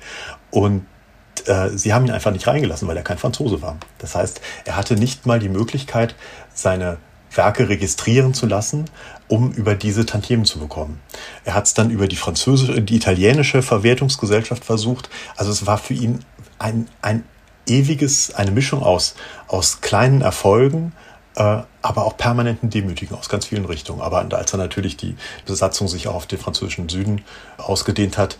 [0.52, 0.86] Und
[1.46, 3.78] äh, sie haben ihn einfach nicht reingelassen, weil er kein Franzose war.
[3.98, 6.16] Das heißt, er hatte nicht mal die Möglichkeit,
[6.54, 6.98] seine
[7.36, 8.86] Werke registrieren zu lassen,
[9.28, 11.00] um über diese Tantiemen zu bekommen.
[11.46, 15.10] Er hat es dann über die französische, die italienische Verwertungsgesellschaft versucht.
[15.36, 16.20] Also es war für ihn
[16.60, 17.24] ein, ein
[17.68, 19.16] ewiges, eine Mischung aus,
[19.48, 20.94] aus kleinen Erfolgen,
[21.36, 24.02] äh, aber auch permanenten Demütigen aus ganz vielen Richtungen.
[24.02, 27.24] Aber als er natürlich die Besatzung sich auch auf den französischen Süden
[27.58, 28.38] ausgedehnt hat,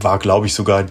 [0.00, 0.86] war, glaube ich, sogar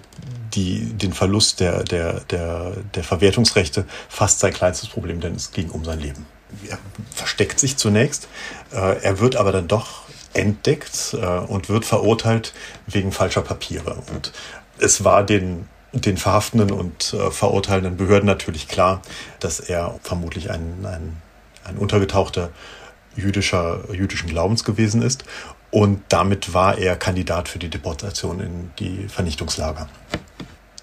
[0.53, 5.69] die, den Verlust der, der, der, der Verwertungsrechte fast sein kleinstes Problem, denn es ging
[5.69, 6.25] um sein Leben
[6.69, 6.77] er
[7.13, 8.27] versteckt sich zunächst,
[8.71, 12.53] äh, er wird aber dann doch entdeckt äh, und wird verurteilt
[12.85, 13.97] wegen falscher Papiere.
[14.13, 14.31] Und
[14.79, 19.01] es war den, den verhaftenden und äh, verurteilenden Behörden natürlich klar,
[19.39, 21.17] dass er vermutlich ein, ein,
[21.63, 22.51] ein untergetauchter
[23.15, 25.25] jüdischer, jüdischen Glaubens gewesen ist.
[25.71, 29.89] Und damit war er Kandidat für die Deportation in die Vernichtungslager.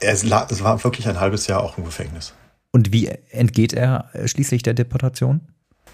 [0.00, 2.34] Er, es war wirklich ein halbes Jahr auch im Gefängnis.
[2.70, 5.40] Und wie entgeht er schließlich der Deportation?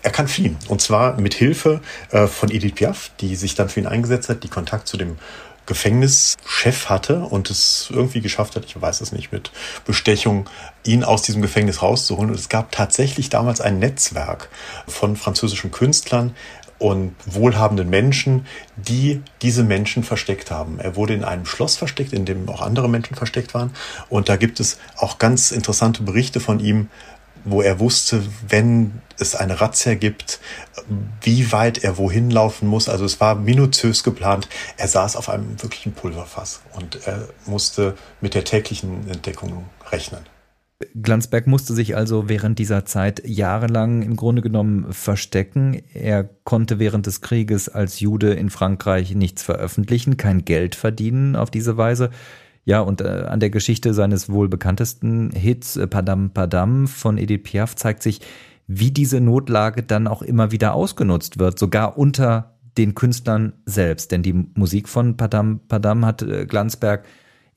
[0.02, 0.56] Er kann fliehen.
[0.68, 4.42] Und zwar mit Hilfe äh, von Edith Piaf, die sich dann für ihn eingesetzt hat,
[4.44, 5.18] die Kontakt zu dem
[5.66, 9.52] Gefängnischef hatte und es irgendwie geschafft hat, ich weiß es nicht, mit
[9.84, 10.48] Bestechung,
[10.84, 12.30] ihn aus diesem Gefängnis rauszuholen.
[12.30, 14.48] Und es gab tatsächlich damals ein Netzwerk
[14.88, 16.34] von französischen Künstlern
[16.80, 20.80] und wohlhabenden Menschen, die diese Menschen versteckt haben.
[20.80, 23.70] Er wurde in einem Schloss versteckt, in dem auch andere Menschen versteckt waren.
[24.08, 26.88] Und da gibt es auch ganz interessante Berichte von ihm,
[27.44, 30.40] wo er wusste, wenn es eine Razzia gibt,
[31.22, 32.88] wie weit er wohin laufen muss.
[32.88, 34.48] Also es war minutiös geplant.
[34.76, 40.20] Er saß auf einem wirklichen Pulverfass und er musste mit der täglichen Entdeckung rechnen.
[41.00, 45.82] Glanzberg musste sich also während dieser Zeit jahrelang im Grunde genommen verstecken.
[45.92, 51.50] Er konnte während des Krieges als Jude in Frankreich nichts veröffentlichen, kein Geld verdienen auf
[51.50, 52.10] diese Weise.
[52.64, 57.42] Ja, und äh, an der Geschichte seines wohl bekanntesten Hits äh, Padam Padam von Edith
[57.42, 58.20] Piaf zeigt sich,
[58.66, 64.12] wie diese Notlage dann auch immer wieder ausgenutzt wird, sogar unter den Künstlern selbst.
[64.12, 67.04] Denn die Musik von Padam Padam hat äh, Glanzberg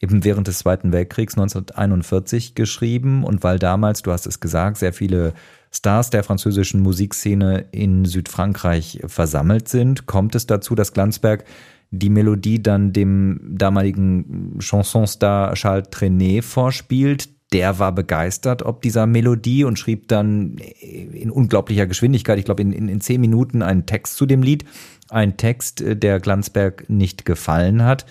[0.04, 4.92] eben während des Zweiten Weltkriegs 1941 geschrieben und weil damals, du hast es gesagt, sehr
[4.92, 5.34] viele
[5.72, 11.46] Stars der französischen Musikszene in Südfrankreich versammelt sind, kommt es dazu, dass Glanzberg
[11.96, 17.30] die Melodie dann dem damaligen Chansonstar Charles Trenet vorspielt.
[17.54, 22.74] Der war begeistert ob dieser Melodie und schrieb dann in unglaublicher Geschwindigkeit, ich glaube in,
[22.74, 24.66] in, in zehn Minuten, einen Text zu dem Lied.
[25.10, 28.08] Ein Text, der Glanzberg nicht gefallen hat.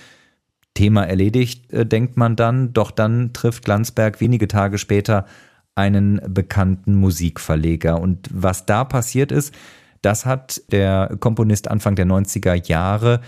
[0.74, 5.26] Thema erledigt, äh, denkt man dann, doch dann trifft Glanzberg wenige Tage später
[5.74, 8.00] einen bekannten Musikverleger.
[8.00, 9.52] Und was da passiert ist,
[10.02, 13.20] das hat der Komponist Anfang der 90er Jahre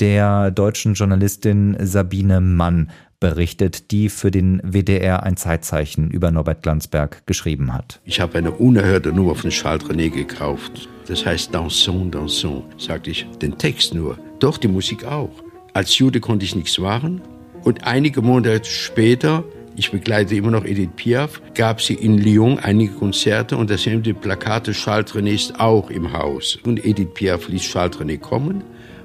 [0.00, 2.90] der deutschen Journalistin Sabine Mann
[3.22, 8.00] berichtet, die für den WDR ein Zeitzeichen über Norbert Glanzberg geschrieben hat.
[8.04, 10.88] Ich habe eine unerhörte Nummer von Charles René gekauft.
[11.06, 13.26] Das heißt Dansons, Dansons, sagte ich.
[13.40, 15.30] Den Text nur, doch die Musik auch.
[15.72, 17.22] Als Jude konnte ich nichts machen.
[17.62, 19.44] Und einige Monate später,
[19.76, 24.04] ich begleite immer noch Edith Piaf, gab sie in Lyon einige Konzerte und da sind
[24.04, 26.58] die Plakate Charles René ist auch im Haus.
[26.64, 28.64] Und Edith Piaf ließ Charles René kommen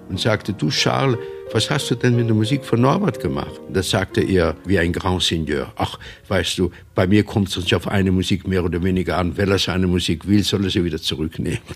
[0.10, 1.17] und sagte, du Charles,
[1.52, 3.60] was hast du denn mit der Musik von Norbert gemacht?
[3.72, 5.72] Das sagte er wie ein Grand Seigneur.
[5.78, 9.38] Ach, weißt du, bei mir kommt es nicht auf eine Musik mehr oder weniger an.
[9.38, 11.60] Wenn er seine Musik will, soll er sie wieder zurücknehmen.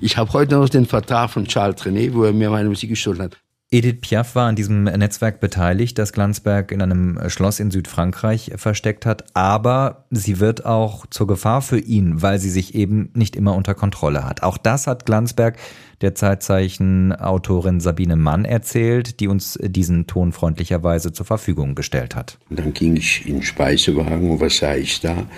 [0.00, 3.20] Ich habe heute noch den Vertrag von Charles René, wo er mir meine Musik gestohlen
[3.20, 3.36] hat.
[3.72, 9.06] Edith Piaf war an diesem Netzwerk beteiligt, das Glanzberg in einem Schloss in Südfrankreich versteckt
[9.06, 13.54] hat, aber sie wird auch zur Gefahr für ihn, weil sie sich eben nicht immer
[13.54, 14.42] unter Kontrolle hat.
[14.42, 15.56] Auch das hat Glanzberg
[16.00, 22.38] der Zeitzeichen-Autorin Sabine Mann erzählt, die uns diesen Ton freundlicherweise zur Verfügung gestellt hat.
[22.50, 25.28] Dann ging ich in den Speisewagen und was sah ich da?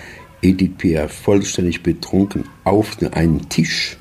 [0.41, 3.95] Edith Piaf vollständig betrunken auf einen Tisch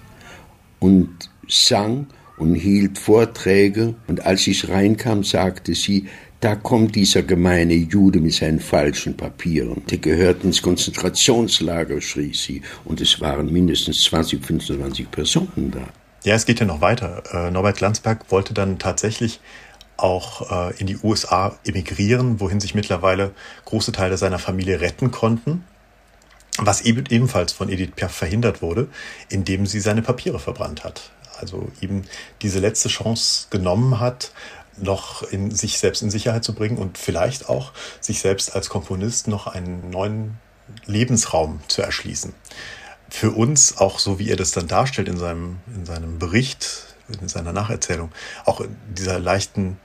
[0.81, 1.11] und
[1.49, 3.95] sang und hielt Vorträge.
[4.07, 6.09] Und als ich reinkam, sagte sie,
[6.43, 9.83] da kommt dieser gemeine Jude mit seinen falschen Papieren.
[9.91, 12.63] Der gehört ins Konzentrationslager, schrie sie.
[12.85, 15.87] Und es waren mindestens 20, 25 Personen da.
[16.25, 17.23] Ja, es geht ja noch weiter.
[17.33, 19.41] Äh, Norbert Glanzberg wollte dann tatsächlich
[19.97, 23.31] auch äh, in die USA emigrieren, wohin sich mittlerweile
[23.65, 25.63] große Teile seiner Familie retten konnten.
[26.59, 28.89] Was eben ebenfalls von Edith Piaf verhindert wurde,
[29.29, 32.05] indem sie seine Papiere verbrannt hat also eben
[32.41, 34.33] diese letzte Chance genommen hat,
[34.79, 39.29] noch in sich selbst in Sicherheit zu bringen und vielleicht auch sich selbst als Komponist
[39.29, 40.39] noch einen neuen
[40.87, 42.35] Lebensraum zu erschließen.
[43.11, 46.87] Für uns, auch so wie er das dann darstellt in seinem, in seinem Bericht,
[47.21, 48.11] in seiner Nacherzählung,
[48.47, 49.77] auch in dieser leichten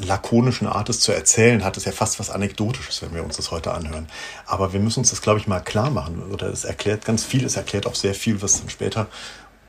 [0.00, 3.50] lakonischen Art, es zu erzählen, hat es ja fast was Anekdotisches, wenn wir uns das
[3.50, 4.06] heute anhören.
[4.46, 6.22] Aber wir müssen uns das, glaube ich, mal klar machen.
[6.30, 9.08] Oder es erklärt ganz viel, es erklärt auch sehr viel, was dann später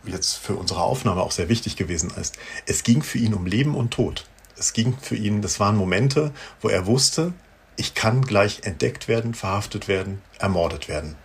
[0.05, 2.37] jetzt für unsere Aufnahme auch sehr wichtig gewesen ist.
[2.65, 4.25] Es ging für ihn um Leben und Tod.
[4.57, 7.33] Es ging für ihn, das waren Momente, wo er wusste,
[7.75, 11.15] ich kann gleich entdeckt werden, verhaftet werden, ermordet werden.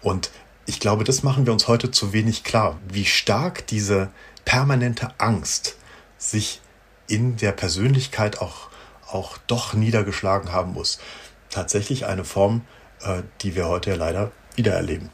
[0.00, 0.30] Und
[0.66, 4.10] ich glaube, das machen wir uns heute zu wenig klar, wie stark diese
[4.44, 5.76] permanente Angst
[6.16, 6.60] sich
[7.06, 8.68] in der Persönlichkeit auch,
[9.06, 10.98] auch doch niedergeschlagen haben muss.
[11.50, 12.62] Tatsächlich eine Form,
[13.02, 15.10] äh, die wir heute ja leider wieder erleben.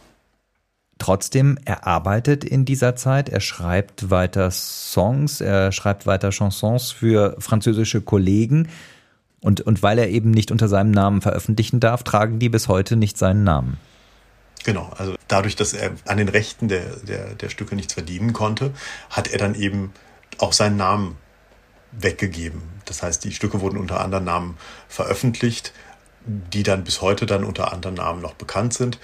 [0.99, 7.37] Trotzdem, er arbeitet in dieser Zeit, er schreibt weiter Songs, er schreibt weiter Chansons für
[7.41, 8.69] französische Kollegen.
[9.41, 12.97] Und, und weil er eben nicht unter seinem Namen veröffentlichen darf, tragen die bis heute
[12.97, 13.79] nicht seinen Namen.
[14.65, 18.73] Genau, also dadurch, dass er an den Rechten der, der, der Stücke nichts verdienen konnte,
[19.11, 19.93] hat er dann eben
[20.39, 21.17] auch seinen Namen
[21.93, 22.63] weggegeben.
[22.87, 24.57] Das heißt, die Stücke wurden unter anderen Namen
[24.89, 25.75] veröffentlicht,
[26.25, 28.99] die dann bis heute dann unter anderen Namen noch bekannt sind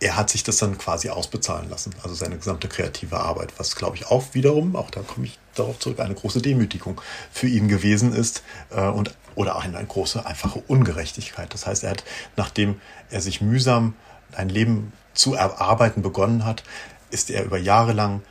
[0.00, 3.96] er hat sich das dann quasi ausbezahlen lassen, also seine gesamte kreative Arbeit, was glaube
[3.96, 8.12] ich auch wiederum, auch da komme ich darauf zurück, eine große Demütigung für ihn gewesen
[8.12, 11.52] ist äh, und oder auch eine, eine große einfache Ungerechtigkeit.
[11.52, 12.04] Das heißt, er hat,
[12.36, 12.80] nachdem
[13.10, 13.94] er sich mühsam
[14.32, 16.62] ein Leben zu erarbeiten begonnen hat,
[17.10, 18.22] ist er über Jahre lang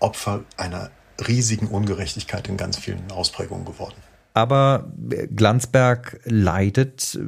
[0.00, 0.90] Opfer einer
[1.26, 3.96] riesigen Ungerechtigkeit in ganz vielen Ausprägungen geworden.
[4.32, 4.92] Aber
[5.34, 7.18] Glanzberg leidet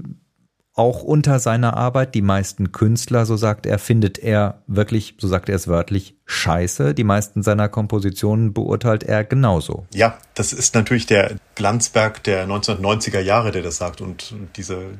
[0.76, 2.14] auch unter seiner Arbeit.
[2.14, 6.94] Die meisten Künstler, so sagt er, findet er wirklich, so sagt er es wörtlich, scheiße.
[6.94, 9.86] Die meisten seiner Kompositionen beurteilt er genauso.
[9.92, 14.02] Ja, das ist natürlich der Glanzberg der 1990er Jahre, der das sagt.
[14.02, 14.90] Und diese,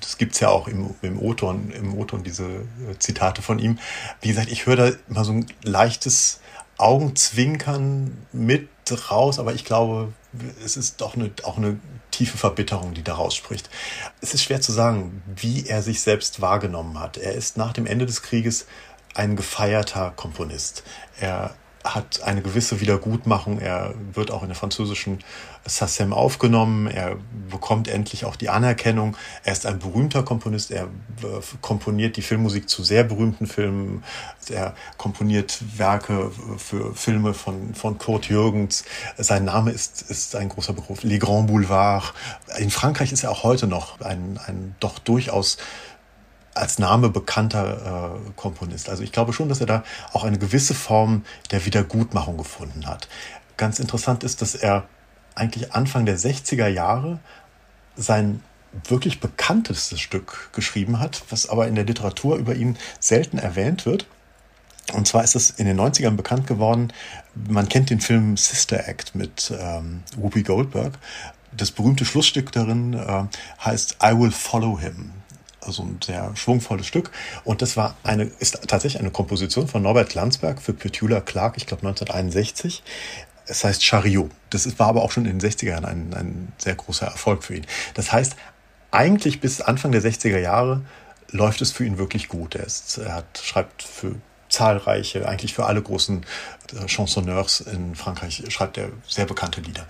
[0.00, 2.48] das gibt's ja auch im, im O-Ton, im O-Ton, diese
[2.98, 3.78] Zitate von ihm.
[4.20, 6.40] Wie gesagt, ich höre da immer so ein leichtes
[6.76, 8.68] Augenzwinkern mit
[9.10, 10.12] raus, aber ich glaube,
[10.64, 11.78] es ist doch eine, auch eine
[12.10, 13.70] tiefe Verbitterung, die daraus spricht.
[14.20, 17.16] Es ist schwer zu sagen, wie er sich selbst wahrgenommen hat.
[17.16, 18.66] Er ist nach dem Ende des Krieges
[19.14, 20.82] ein gefeierter Komponist.
[21.20, 23.60] Er hat eine gewisse Wiedergutmachung.
[23.60, 25.18] Er wird auch in der französischen
[25.66, 26.86] SACEM aufgenommen.
[26.86, 27.16] Er
[27.50, 29.16] bekommt endlich auch die Anerkennung.
[29.44, 30.70] Er ist ein berühmter Komponist.
[30.70, 30.88] Er
[31.60, 34.02] komponiert die Filmmusik zu sehr berühmten Filmen.
[34.48, 38.84] Er komponiert Werke für Filme von, von Kurt Jürgens.
[39.18, 41.02] Sein Name ist, ist ein großer Beruf.
[41.02, 42.14] Les Grands Boulevards.
[42.58, 45.58] In Frankreich ist er auch heute noch ein, ein doch durchaus
[46.54, 48.88] als Name bekannter äh, Komponist.
[48.88, 53.08] Also ich glaube schon, dass er da auch eine gewisse Form der Wiedergutmachung gefunden hat.
[53.56, 54.84] Ganz interessant ist, dass er
[55.34, 57.18] eigentlich Anfang der 60er Jahre
[57.96, 58.42] sein
[58.88, 64.06] wirklich bekanntestes Stück geschrieben hat, was aber in der Literatur über ihn selten erwähnt wird.
[64.92, 66.92] Und zwar ist es in den 90ern bekannt geworden,
[67.48, 70.98] man kennt den Film Sister Act mit ähm, Whoopi Goldberg.
[71.56, 73.24] Das berühmte Schlussstück darin äh,
[73.64, 75.12] heißt I Will Follow Him
[75.66, 77.10] also ein sehr schwungvolles Stück.
[77.44, 81.66] Und das war eine, ist tatsächlich eine Komposition von Norbert Landsberg für Petula Clark, ich
[81.66, 82.82] glaube 1961.
[83.46, 84.30] Es heißt Chariot.
[84.50, 87.54] Das war aber auch schon in den 60er Jahren ein, ein sehr großer Erfolg für
[87.54, 87.66] ihn.
[87.94, 88.36] Das heißt,
[88.90, 90.82] eigentlich bis Anfang der 60er Jahre
[91.30, 92.54] läuft es für ihn wirklich gut.
[92.54, 94.14] Er, ist, er hat, schreibt für
[94.48, 96.24] zahlreiche, eigentlich für alle großen
[96.72, 99.86] äh, Chansonneurs in Frankreich, schreibt er sehr bekannte Lieder.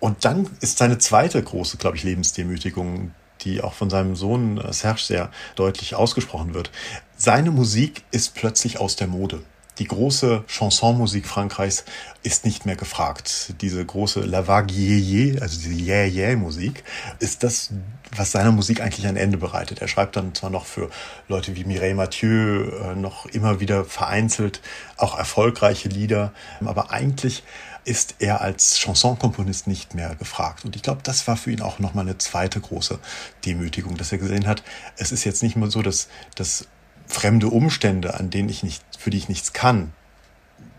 [0.00, 4.72] Und dann ist seine zweite große, glaube ich, Lebensdemütigung die auch von seinem Sohn äh,
[4.72, 6.70] Serge sehr deutlich ausgesprochen wird.
[7.16, 9.40] Seine Musik ist plötzlich aus der Mode.
[9.80, 11.86] Die große Chansonmusik Frankreichs
[12.22, 13.54] ist nicht mehr gefragt.
[13.62, 16.84] Diese große La Vague Yé, also diese Yeah-Yeah-Musik,
[17.18, 17.70] ist das,
[18.14, 19.80] was seiner Musik eigentlich ein Ende bereitet.
[19.80, 20.90] Er schreibt dann zwar noch für
[21.28, 24.60] Leute wie Mireille Mathieu äh, noch immer wieder vereinzelt
[24.98, 27.42] auch erfolgreiche Lieder, aber eigentlich
[27.84, 30.64] ist er als Chansonkomponist nicht mehr gefragt.
[30.64, 32.98] Und ich glaube, das war für ihn auch nochmal eine zweite große
[33.44, 34.62] Demütigung, dass er gesehen hat,
[34.96, 36.66] es ist jetzt nicht mehr so, dass, dass
[37.06, 39.92] fremde Umstände, an denen ich nicht, für die ich nichts kann,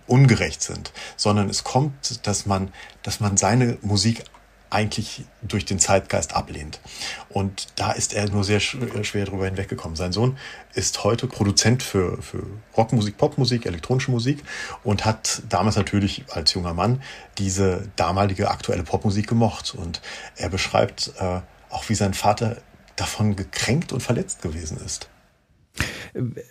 [0.07, 2.71] ungerecht sind, sondern es kommt, dass man,
[3.03, 4.23] dass man seine Musik
[4.71, 6.79] eigentlich durch den Zeitgeist ablehnt.
[7.29, 9.95] Und da ist er nur sehr schwer drüber hinweggekommen.
[9.95, 10.37] Sein Sohn
[10.73, 12.43] ist heute Produzent für, für
[12.75, 14.43] Rockmusik, Popmusik, elektronische Musik
[14.83, 17.01] und hat damals natürlich als junger Mann
[17.37, 19.75] diese damalige aktuelle Popmusik gemocht.
[19.75, 20.01] Und
[20.37, 22.57] er beschreibt äh, auch, wie sein Vater
[22.95, 25.09] davon gekränkt und verletzt gewesen ist.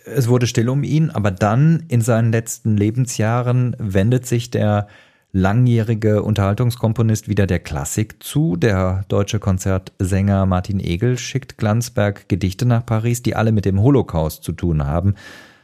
[0.05, 4.87] Es wurde still um ihn, aber dann in seinen letzten Lebensjahren wendet sich der
[5.33, 8.55] langjährige Unterhaltungskomponist wieder der Klassik zu.
[8.57, 14.43] Der deutsche Konzertsänger Martin Egel schickt Glanzberg Gedichte nach Paris, die alle mit dem Holocaust
[14.43, 15.15] zu tun haben.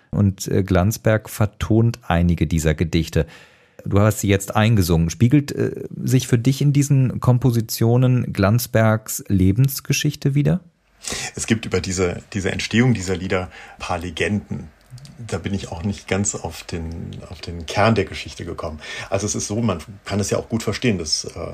[0.09, 3.25] Und äh, Glanzberg vertont einige dieser Gedichte.
[3.85, 5.09] Du hast sie jetzt eingesungen.
[5.09, 10.61] Spiegelt äh, sich für dich in diesen Kompositionen Glanzbergs Lebensgeschichte wieder?
[11.35, 13.43] Es gibt über diese, diese Entstehung dieser Lieder
[13.75, 14.69] ein paar Legenden
[15.17, 18.79] da bin ich auch nicht ganz auf den, auf den Kern der Geschichte gekommen.
[19.09, 21.53] Also es ist so, man kann es ja auch gut verstehen, dass äh,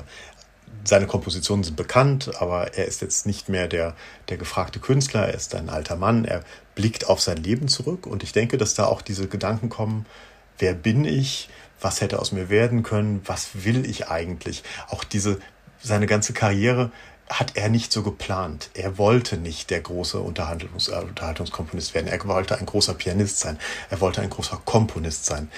[0.84, 3.94] seine Kompositionen sind bekannt, aber er ist jetzt nicht mehr der,
[4.28, 6.42] der gefragte Künstler, er ist ein alter Mann, er
[6.74, 10.04] blickt auf sein Leben zurück und ich denke, dass da auch diese Gedanken kommen,
[10.58, 11.48] wer bin ich,
[11.80, 14.62] was hätte aus mir werden können, was will ich eigentlich?
[14.88, 15.38] Auch diese,
[15.82, 16.90] seine ganze Karriere
[17.28, 18.70] hat er nicht so geplant.
[18.74, 22.06] Er wollte nicht der große Unterhaltungs äh, Unterhaltungskomponist werden.
[22.06, 23.58] Er wollte ein großer Pianist sein.
[23.90, 25.50] Er wollte ein großer Komponist sein.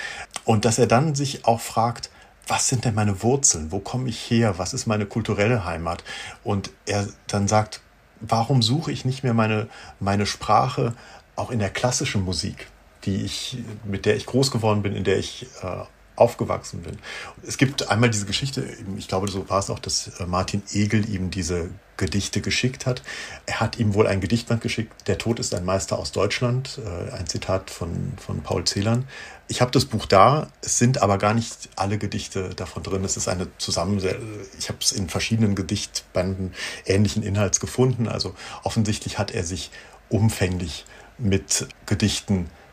[0.45, 2.11] Und dass er dann sich auch fragt,
[2.47, 3.73] was sind denn meine Wurzeln?
[3.73, 4.59] Wo komme ich her?
[4.59, 6.05] Was ist meine kulturelle Heimat?
[6.45, 7.81] Und er dann sagt,
[8.21, 10.95] warum suche ich nicht mehr meine, meine Sprache
[11.35, 12.69] auch in der klassischen Musik,
[13.05, 15.85] die ich, mit der ich groß geworden bin, in der ich äh,
[16.17, 16.99] aufgewachsen bin.
[17.47, 21.09] Es gibt einmal diese Geschichte, ich glaube, so war es auch, dass äh, Martin Egel
[21.09, 23.03] ihm diese Gedichte geschickt hat.
[23.47, 27.13] Er hat ihm wohl ein Gedichtband geschickt, Der Tod ist ein Meister aus Deutschland, äh,
[27.13, 29.07] ein Zitat von, von Paul Celan.
[29.49, 33.05] Ich habe das Buch da, es sind aber gar nicht alle Gedichte davon drin.
[33.05, 34.23] Es ist eine Zusammensetzung,
[34.59, 36.53] ich habe es in verschiedenen Gedichtbanden
[36.85, 38.09] ähnlichen Inhalts gefunden.
[38.09, 39.71] Also offensichtlich hat er sich
[40.09, 40.85] umfänglich
[41.19, 42.66] mit Gedichten beschäftigt,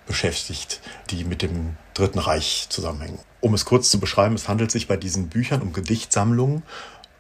[1.10, 3.20] die mit dem Dritten Reich zusammenhängen.
[3.42, 6.64] Um es kurz zu beschreiben, es handelt sich bei diesen Büchern um Gedichtsammlungen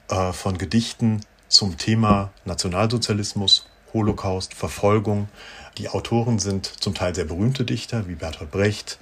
[0.09, 5.29] äh, von Gedichten zum Thema Nationalsozialismus, Holocaust, Verfolgung.
[5.77, 8.99] Die Autoren sind zum Teil sehr berühmte Dichter wie Bertolt Brecht,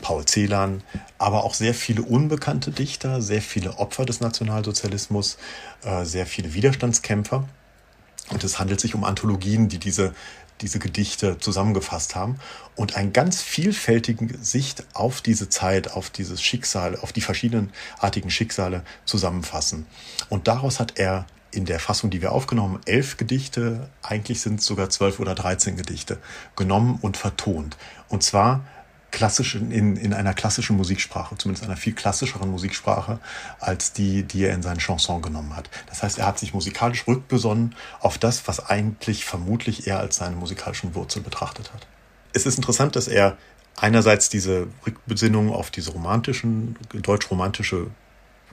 [0.00, 0.82] Paul Celan,
[1.18, 5.36] aber auch sehr viele unbekannte Dichter, sehr viele Opfer des Nationalsozialismus,
[5.84, 7.46] äh, sehr viele Widerstandskämpfer.
[8.30, 10.14] Und es handelt sich um Anthologien, die diese,
[10.62, 12.36] diese Gedichte zusammengefasst haben
[12.76, 18.84] und eine ganz vielfältige Sicht auf diese Zeit, auf dieses Schicksal, auf die verschiedenartigen Schicksale
[19.04, 19.86] zusammenfassen.
[20.30, 24.66] Und daraus hat er in der Fassung, die wir aufgenommen elf Gedichte, eigentlich sind es
[24.66, 26.18] sogar zwölf oder dreizehn Gedichte,
[26.56, 27.76] genommen und vertont.
[28.08, 28.64] Und zwar
[29.12, 33.20] klassisch in, in einer klassischen Musiksprache, zumindest einer viel klassischeren Musiksprache
[33.60, 35.70] als die, die er in seinen Chansons genommen hat.
[35.86, 40.34] Das heißt, er hat sich musikalisch rückbesonnen auf das, was eigentlich vermutlich er als seine
[40.34, 41.86] musikalischen Wurzel betrachtet hat.
[42.32, 43.36] Es ist interessant, dass er
[43.76, 47.88] einerseits diese Rückbesinnung auf diese romantischen, deutsch-romantische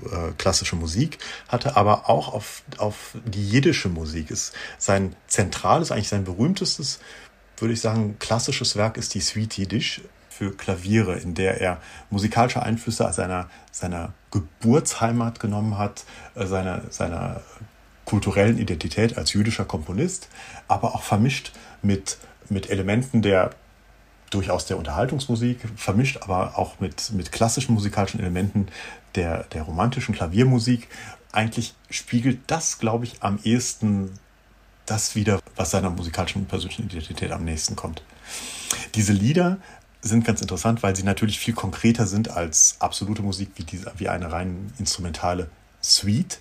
[0.03, 4.29] äh, klassische Musik hatte, aber auch auf, auf die jiddische Musik.
[4.29, 6.99] Ist sein zentrales, eigentlich sein berühmtestes,
[7.57, 10.01] würde ich sagen, klassisches Werk ist die Suite Yiddish
[10.39, 16.83] für Klaviere, in der er musikalische Einflüsse aus seiner, seiner Geburtsheimat genommen hat, äh, seiner,
[16.91, 17.41] seiner
[18.05, 20.29] kulturellen Identität als jüdischer Komponist,
[20.69, 22.17] aber auch vermischt mit,
[22.47, 23.49] mit Elementen der
[24.29, 28.69] durchaus der Unterhaltungsmusik, vermischt aber auch mit, mit klassischen musikalischen Elementen
[29.15, 30.87] der, der romantischen Klaviermusik.
[31.33, 34.17] Eigentlich spiegelt das, glaube ich, am ehesten
[34.85, 38.03] das wieder, was seiner musikalischen persönlichen Identität am nächsten kommt.
[38.95, 39.57] Diese Lieder
[40.01, 44.09] sind ganz interessant, weil sie natürlich viel konkreter sind als absolute Musik wie, diese, wie
[44.09, 45.49] eine rein instrumentale
[45.81, 46.39] Suite,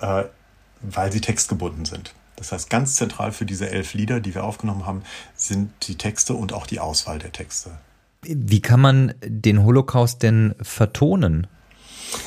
[0.00, 0.24] äh,
[0.80, 2.14] weil sie textgebunden sind.
[2.36, 5.02] Das heißt, ganz zentral für diese elf Lieder, die wir aufgenommen haben,
[5.36, 7.70] sind die Texte und auch die Auswahl der Texte.
[8.22, 11.46] Wie kann man den Holocaust denn vertonen?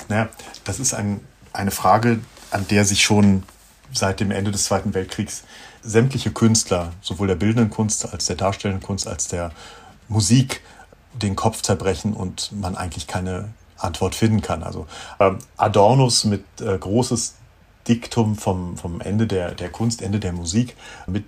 [0.09, 0.29] Naja,
[0.65, 1.19] das ist ein,
[1.51, 2.19] eine Frage,
[2.51, 3.43] an der sich schon
[3.91, 5.43] seit dem Ende des Zweiten Weltkriegs
[5.84, 9.51] sämtliche Künstler, sowohl der bildenden Kunst als der darstellenden Kunst als der
[10.07, 10.61] Musik,
[11.14, 14.64] den Kopf zerbrechen und man eigentlich keine Antwort finden kann.
[14.64, 14.88] Also
[15.20, 17.36] äh, Adornus mit äh, großes
[17.88, 21.26] Diktum vom, vom Ende der, der Kunst, Ende der Musik mit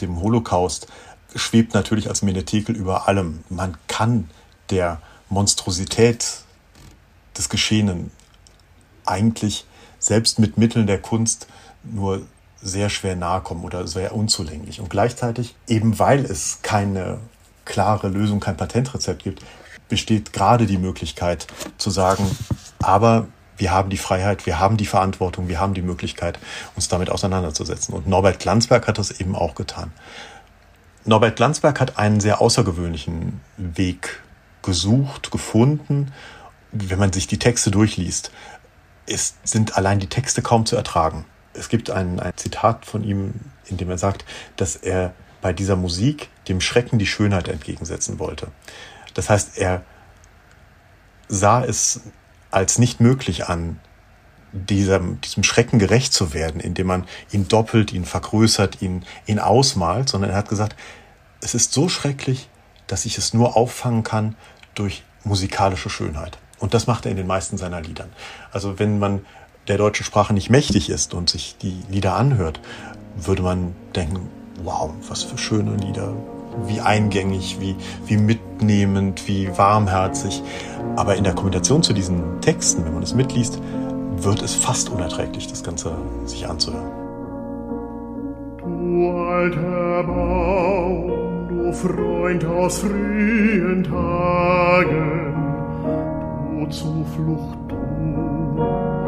[0.00, 0.88] dem Holocaust
[1.34, 3.44] schwebt natürlich als Menetekel über allem.
[3.50, 4.30] Man kann
[4.70, 6.24] der Monstrosität
[7.36, 8.10] des Geschehenen
[9.04, 9.66] eigentlich
[9.98, 11.46] selbst mit Mitteln der Kunst
[11.82, 12.22] nur
[12.60, 14.80] sehr schwer nahe kommen oder sehr unzulänglich.
[14.80, 17.20] Und gleichzeitig, eben weil es keine
[17.68, 19.44] klare Lösung, kein Patentrezept gibt,
[19.88, 21.46] besteht gerade die Möglichkeit
[21.76, 22.24] zu sagen,
[22.80, 26.38] aber wir haben die Freiheit, wir haben die Verantwortung, wir haben die Möglichkeit,
[26.76, 27.94] uns damit auseinanderzusetzen.
[27.94, 29.92] Und Norbert Glanzberg hat das eben auch getan.
[31.04, 34.20] Norbert Glanzberg hat einen sehr außergewöhnlichen Weg
[34.62, 36.12] gesucht, gefunden.
[36.70, 38.30] Wenn man sich die Texte durchliest,
[39.06, 41.24] ist, sind allein die Texte kaum zu ertragen.
[41.54, 43.34] Es gibt ein, ein Zitat von ihm,
[43.66, 44.24] in dem er sagt,
[44.56, 48.48] dass er bei dieser Musik dem Schrecken die Schönheit entgegensetzen wollte.
[49.14, 49.82] Das heißt, er
[51.28, 52.00] sah es
[52.50, 53.80] als nicht möglich an,
[54.52, 60.08] diesem, diesem Schrecken gerecht zu werden, indem man ihn doppelt, ihn vergrößert, ihn, ihn ausmalt,
[60.08, 60.74] sondern er hat gesagt,
[61.42, 62.48] es ist so schrecklich,
[62.86, 64.36] dass ich es nur auffangen kann
[64.74, 66.38] durch musikalische Schönheit.
[66.58, 68.10] Und das macht er in den meisten seiner Liedern.
[68.50, 69.24] Also wenn man
[69.68, 72.60] der deutschen Sprache nicht mächtig ist und sich die Lieder anhört,
[73.16, 74.28] würde man denken,
[74.62, 76.14] wow, was für schöne Lieder,
[76.66, 80.42] wie eingängig, wie, wie mitnehmend, wie warmherzig.
[80.96, 83.60] Aber in der Kombination zu diesen Texten, wenn man es mitliest,
[84.16, 85.92] wird es fast unerträglich, das Ganze
[86.24, 86.90] sich anzuhören.
[88.58, 95.34] Du alter Baum, du Freund aus frühen Tagen,
[96.50, 97.76] du Zuflucht, du,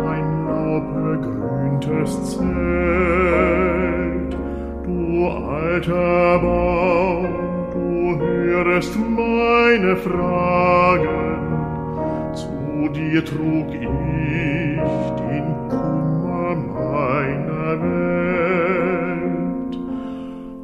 [0.09, 3.60] ein laubbegrüntes Zelt,
[5.21, 7.27] du alter Baum,
[8.21, 11.09] hörest meine Fragen,
[12.35, 13.89] zu dir trug ich
[15.21, 19.75] den Kummer meiner Welt.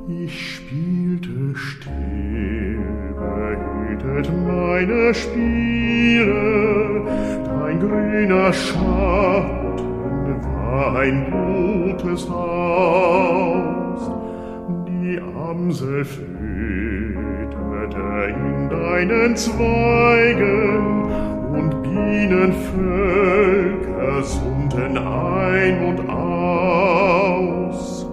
[0.08, 2.80] Ich spielte still,
[3.18, 7.02] behütet meine Spiele,
[7.44, 9.86] dein grüner Schatten
[10.42, 13.85] war ein gutes Haus,
[15.56, 16.04] Amsel
[18.28, 21.04] in deinen Zweigen
[21.50, 22.62] und Bienenvölker
[24.22, 28.06] summten ein und aus.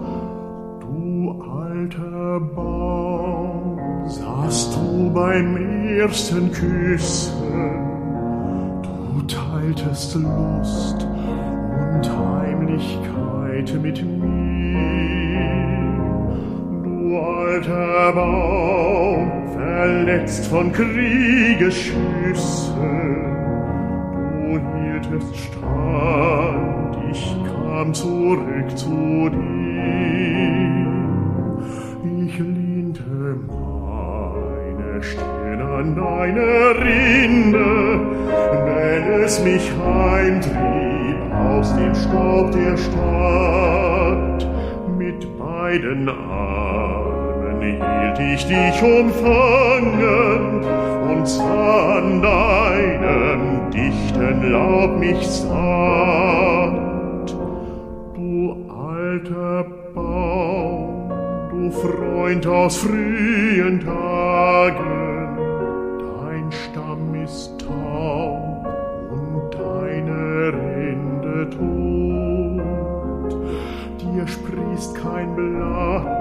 [0.80, 7.32] Du alter Baum, saßt du bei mir ersten Küssen.
[8.82, 11.06] Du teiltest Lust
[11.94, 14.53] und Heimlichkeit mit mir.
[17.54, 22.74] Alter Baum, verletzt von Kriegesschüssen.
[24.32, 29.40] Du hieltest stand, ich kam zurück zu dir.
[32.26, 38.00] Ich lehnte meine Stirn an deine Rinde,
[38.64, 44.48] wenn es mich heimtrieb aus dem Staub der Stadt.
[44.98, 47.03] Mit beiden Armen
[47.72, 50.64] hielt ich dich umfangen
[51.10, 56.74] und sah an deinem dichten Laub mich satt.
[58.14, 61.10] Du alter Baum,
[61.50, 65.38] du Freund aus frühen Tagen,
[65.98, 68.66] dein Stamm ist taub
[69.10, 73.34] und deine Rinde tot.
[74.00, 76.13] Dir sprießt kein Blatt,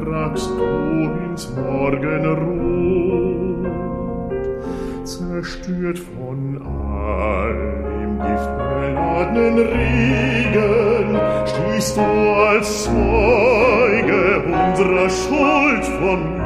[0.07, 2.87] ragst du ins Morgenrot
[5.05, 7.55] zerstört von all
[8.01, 16.45] dem giftbeladenen Regen, stehst du als Zeuge unserer Schuld von mir.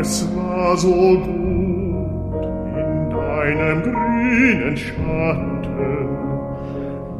[0.00, 1.41] Es war so gut
[4.42, 6.08] grünen Schatten,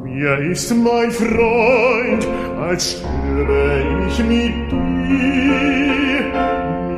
[0.02, 2.26] mir ist mein Freund,
[2.60, 5.52] als stürbe ich mit dir.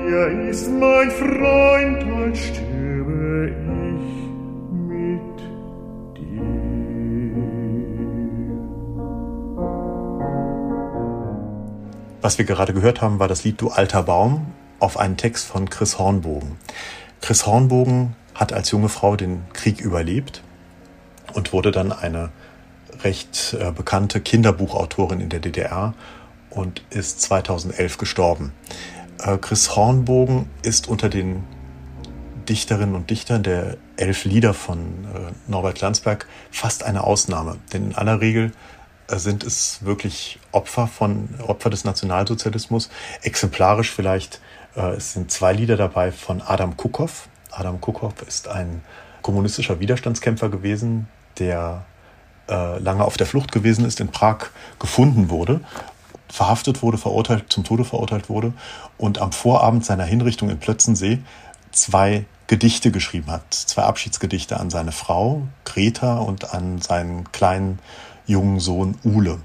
[0.05, 4.07] Mir ist mein Freund, als stürbe ich
[4.73, 5.39] mit
[6.17, 6.41] dir.
[12.23, 14.47] Was wir gerade gehört haben, war das Lied Du alter Baum
[14.81, 16.57] auf einen Text von Chris Hornbogen.
[17.21, 20.43] Chris Hornbogen hat als junge Frau den Krieg überlebt
[21.35, 22.31] und wurde dann eine
[23.03, 25.95] recht äh, bekannte Kinderbuchautorin in der DDR
[26.51, 28.53] und ist 2011 gestorben.
[29.19, 31.45] Äh, Chris Hornbogen ist unter den
[32.49, 37.57] Dichterinnen und Dichtern der elf Lieder von äh, Norbert Landsberg fast eine Ausnahme.
[37.73, 38.53] Denn in aller Regel
[39.09, 42.91] äh, sind es wirklich Opfer von Opfer des Nationalsozialismus.
[43.23, 44.41] Exemplarisch vielleicht
[44.77, 47.29] äh, es sind zwei Lieder dabei von Adam Kukow.
[47.57, 48.83] Adam Kukow ist ein
[49.23, 51.85] kommunistischer Widerstandskämpfer gewesen, der
[52.49, 55.61] äh, lange auf der Flucht gewesen ist, in Prag gefunden wurde,
[56.29, 58.53] verhaftet wurde, verurteilt, zum Tode verurteilt wurde
[58.99, 61.21] und am Vorabend seiner Hinrichtung in Plötzensee
[61.73, 67.79] zwei Gedichte geschrieben hat, zwei Abschiedsgedichte an seine Frau Greta und an seinen kleinen
[68.27, 69.41] jungen Sohn Ule.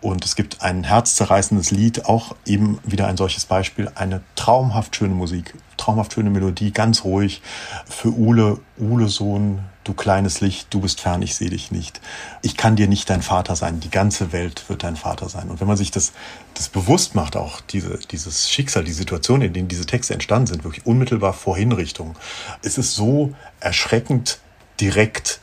[0.00, 5.14] Und es gibt ein herzzerreißendes Lied, auch eben wieder ein solches Beispiel, eine traumhaft schöne
[5.14, 7.42] Musik, traumhaft schöne Melodie, ganz ruhig.
[7.86, 12.00] Für Ule, Ule Sohn, du kleines Licht, du bist fern, ich sehe dich nicht.
[12.40, 15.50] Ich kann dir nicht dein Vater sein, die ganze Welt wird dein Vater sein.
[15.50, 16.12] Und wenn man sich das,
[16.54, 20.64] das bewusst macht, auch diese, dieses Schicksal, die Situation, in denen diese Texte entstanden sind,
[20.64, 22.16] wirklich unmittelbar vor Hinrichtung,
[22.62, 24.38] ist es so erschreckend
[24.80, 25.40] direkt,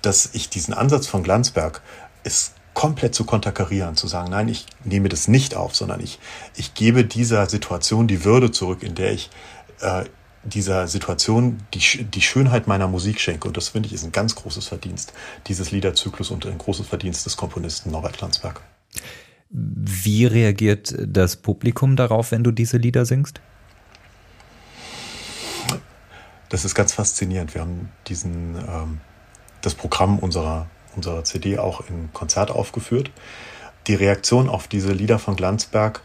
[0.00, 1.82] dass ich diesen Ansatz von Glanzberg
[2.22, 6.18] ist komplett zu konterkarieren, zu sagen, nein, ich nehme das nicht auf, sondern ich,
[6.56, 9.28] ich gebe dieser Situation die Würde zurück, in der ich
[9.82, 10.04] äh,
[10.44, 13.46] dieser Situation die, die Schönheit meiner Musik schenke.
[13.48, 15.12] Und das finde ich ist ein ganz großes Verdienst
[15.46, 18.62] dieses Liederzyklus und ein großes Verdienst des Komponisten Norbert Landsberg.
[19.50, 23.42] Wie reagiert das Publikum darauf, wenn du diese Lieder singst?
[26.48, 27.52] Das ist ganz faszinierend.
[27.52, 29.00] Wir haben diesen, ähm,
[29.60, 30.66] das Programm unserer,
[31.00, 33.10] unserer CD auch im Konzert aufgeführt.
[33.86, 36.02] Die Reaktion auf diese Lieder von Glanzberg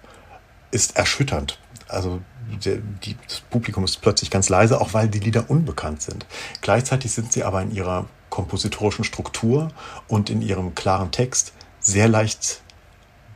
[0.71, 1.59] ist erschütternd.
[1.89, 2.21] Also
[2.63, 6.25] das Publikum ist plötzlich ganz leise, auch weil die Lieder unbekannt sind.
[6.61, 9.69] Gleichzeitig sind sie aber in ihrer kompositorischen Struktur
[10.07, 12.61] und in ihrem klaren Text sehr leicht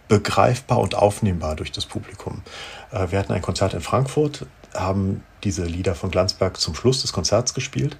[0.07, 2.41] begreifbar und aufnehmbar durch das Publikum.
[2.91, 7.14] Äh, wir hatten ein Konzert in Frankfurt, haben diese Lieder von Glanzberg zum Schluss des
[7.14, 7.97] Konzerts gespielt,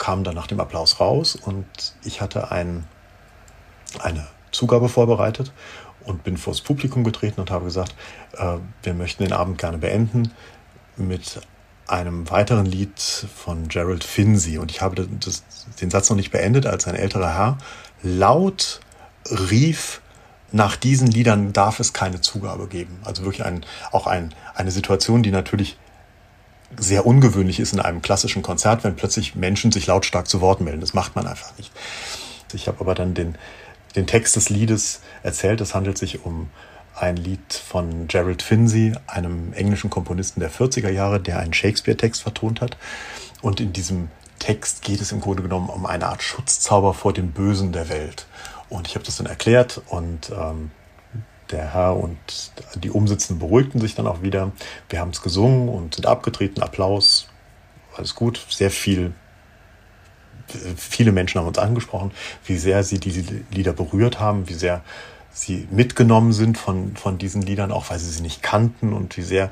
[0.00, 1.66] kamen dann nach dem Applaus raus und
[2.02, 2.84] ich hatte ein,
[4.00, 5.52] eine Zugabe vorbereitet
[6.04, 7.94] und bin vors Publikum getreten und habe gesagt,
[8.36, 10.32] äh, wir möchten den Abend gerne beenden
[10.96, 11.40] mit
[11.86, 14.58] einem weiteren Lied von Gerald Finzi.
[14.58, 15.44] Und ich habe das,
[15.80, 17.58] den Satz noch nicht beendet, als ein älterer Herr
[18.02, 18.80] laut
[19.30, 20.00] rief,
[20.52, 22.98] nach diesen Liedern darf es keine Zugabe geben.
[23.04, 25.76] Also wirklich ein, auch ein, eine Situation, die natürlich
[26.78, 30.80] sehr ungewöhnlich ist in einem klassischen Konzert, wenn plötzlich Menschen sich lautstark zu Wort melden.
[30.80, 31.72] Das macht man einfach nicht.
[32.52, 33.36] Ich habe aber dann den,
[33.96, 35.60] den Text des Liedes erzählt.
[35.60, 36.50] Es handelt sich um
[36.94, 42.60] ein Lied von Gerald Finzi, einem englischen Komponisten der 40er Jahre, der einen Shakespeare-Text vertont
[42.60, 42.76] hat.
[43.42, 47.32] Und in diesem Text geht es im Grunde genommen um eine Art Schutzzauber vor dem
[47.32, 48.26] Bösen der Welt.
[48.68, 50.70] Und ich habe das dann erklärt und ähm,
[51.52, 52.18] der Herr und
[52.76, 54.52] die Umsitzenden beruhigten sich dann auch wieder.
[54.88, 57.28] Wir haben es gesungen und sind abgetreten, Applaus,
[57.96, 59.12] alles gut, sehr viel
[60.76, 62.10] viele Menschen haben uns angesprochen,
[62.44, 63.22] wie sehr sie diese
[63.52, 64.82] Lieder berührt haben, wie sehr
[65.32, 69.22] sie mitgenommen sind von, von diesen Liedern, auch weil sie sie nicht kannten und wie
[69.22, 69.50] sehr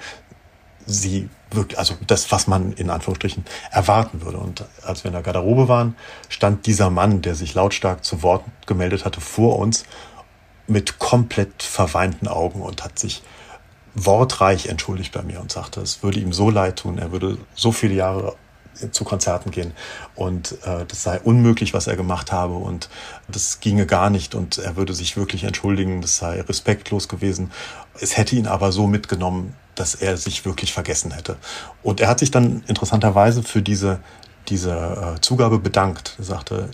[0.86, 4.38] sie wirklich, also das, was man in Anführungsstrichen erwarten würde.
[4.38, 5.96] Und als wir in der Garderobe waren,
[6.28, 9.84] stand dieser Mann, der sich lautstark zu Wort gemeldet hatte, vor uns
[10.69, 13.23] mit komplett verweinten Augen und hat sich
[13.95, 17.73] wortreich entschuldigt bei mir und sagte, es würde ihm so leid tun, er würde so
[17.73, 18.37] viele Jahre
[18.93, 19.73] zu Konzerten gehen
[20.14, 22.89] und äh, das sei unmöglich, was er gemacht habe und
[23.27, 27.51] das ginge gar nicht und er würde sich wirklich entschuldigen, das sei respektlos gewesen.
[28.01, 31.37] Es hätte ihn aber so mitgenommen, dass er sich wirklich vergessen hätte.
[31.83, 34.01] Und er hat sich dann interessanterweise für diese,
[34.49, 36.14] diese äh, Zugabe bedankt.
[36.19, 36.69] Er sagte,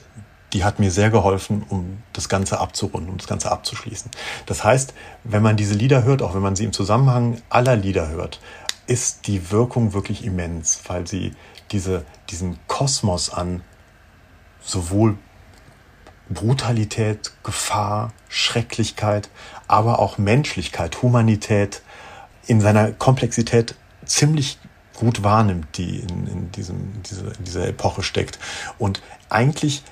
[0.54, 4.10] die hat mir sehr geholfen, um das Ganze abzurunden, um das Ganze abzuschließen.
[4.46, 4.94] Das heißt,
[5.24, 8.40] wenn man diese Lieder hört, auch wenn man sie im Zusammenhang aller Lieder hört,
[8.86, 11.32] ist die Wirkung wirklich immens, weil sie
[11.72, 13.62] diese, diesen Kosmos an
[14.62, 15.18] sowohl
[16.30, 19.28] Brutalität, Gefahr, Schrecklichkeit,
[19.66, 21.82] aber auch Menschlichkeit, Humanität
[22.46, 23.74] in seiner Komplexität
[24.04, 24.58] ziemlich
[24.94, 28.38] gut wahrnimmt, die in, in, diesem, diese, in dieser Epoche steckt.
[28.78, 29.82] Und eigentlich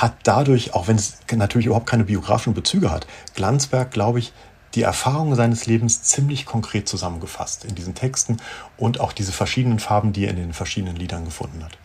[0.00, 4.32] hat dadurch, auch wenn es natürlich überhaupt keine biografischen Bezüge hat, Glanzberg, glaube ich,
[4.74, 8.38] die Erfahrungen seines Lebens ziemlich konkret zusammengefasst in diesen Texten
[8.76, 11.76] und auch diese verschiedenen Farben, die er in den verschiedenen Liedern gefunden hat.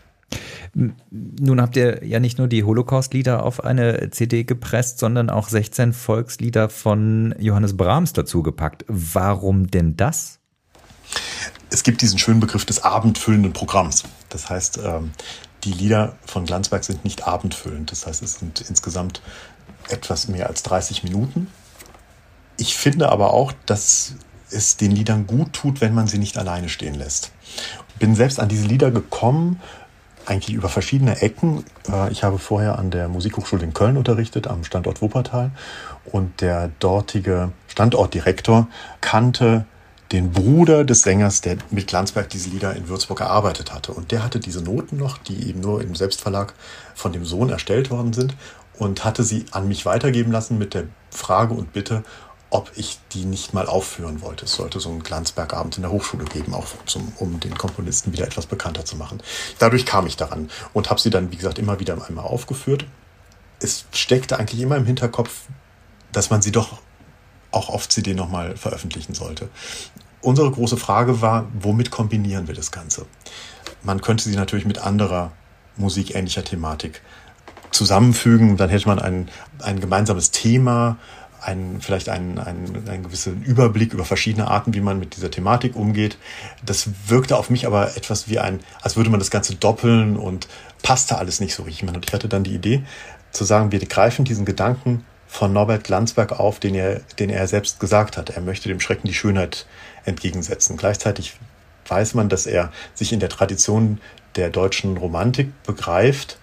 [1.10, 5.92] Nun habt ihr ja nicht nur die Holocaust-Lieder auf eine CD gepresst, sondern auch 16
[5.92, 8.84] Volkslieder von Johannes Brahms dazu gepackt.
[8.88, 10.38] Warum denn das?
[11.70, 14.04] Es gibt diesen schönen Begriff des abendfüllenden Programms.
[14.28, 15.12] Das heißt, ähm,
[15.64, 17.90] die Lieder von Glanzberg sind nicht abendfüllend.
[17.90, 19.20] Das heißt, es sind insgesamt
[19.88, 21.48] etwas mehr als 30 Minuten
[22.58, 24.14] ich finde aber auch, dass
[24.50, 27.30] es den Liedern gut tut, wenn man sie nicht alleine stehen lässt.
[27.98, 29.60] Bin selbst an diese Lieder gekommen,
[30.26, 31.64] eigentlich über verschiedene Ecken.
[31.90, 35.52] Äh, ich habe vorher an der Musikhochschule in Köln unterrichtet, am Standort Wuppertal.
[36.04, 38.68] Und der dortige Standortdirektor
[39.00, 39.64] kannte
[40.12, 43.92] den Bruder des Sängers, der mit Glanzberg diese Lieder in Würzburg erarbeitet hatte.
[43.92, 46.54] Und der hatte diese Noten noch, die eben nur im Selbstverlag
[46.94, 48.34] von dem Sohn erstellt worden sind
[48.78, 52.04] und hatte sie an mich weitergeben lassen mit der Frage und Bitte,
[52.50, 54.46] ob ich die nicht mal aufführen wollte.
[54.46, 58.26] Es sollte so einen Glanzbergabend in der Hochschule geben, auch zum, um den Komponisten wieder
[58.26, 59.22] etwas bekannter zu machen.
[59.58, 62.86] Dadurch kam ich daran und habe sie dann, wie gesagt, immer wieder einmal aufgeführt.
[63.60, 65.30] Es steckte eigentlich immer im Hinterkopf,
[66.12, 66.80] dass man sie doch
[67.50, 69.48] auch auf CD nochmal veröffentlichen sollte.
[70.20, 73.06] Unsere große Frage war, womit kombinieren wir das Ganze?
[73.82, 75.32] Man könnte sie natürlich mit anderer
[75.76, 77.02] musikähnlicher Thematik
[77.70, 79.28] zusammenfügen, dann hätte man ein,
[79.60, 80.98] ein gemeinsames Thema,
[81.40, 85.76] einen, vielleicht einen, einen, einen gewissen Überblick über verschiedene Arten, wie man mit dieser Thematik
[85.76, 86.18] umgeht.
[86.64, 90.48] Das wirkte auf mich aber etwas wie ein, als würde man das Ganze doppeln und
[90.82, 91.88] passte alles nicht so richtig.
[91.88, 92.82] Und ich hatte dann die Idee
[93.30, 97.78] zu sagen, wir greifen diesen Gedanken von Norbert Glanzberg auf, den er, den er selbst
[97.78, 98.30] gesagt hat.
[98.30, 99.66] Er möchte dem Schrecken die Schönheit
[100.04, 100.76] entgegensetzen.
[100.76, 101.36] Gleichzeitig
[101.86, 104.00] weiß man, dass er sich in der Tradition
[104.36, 106.38] der deutschen Romantik begreift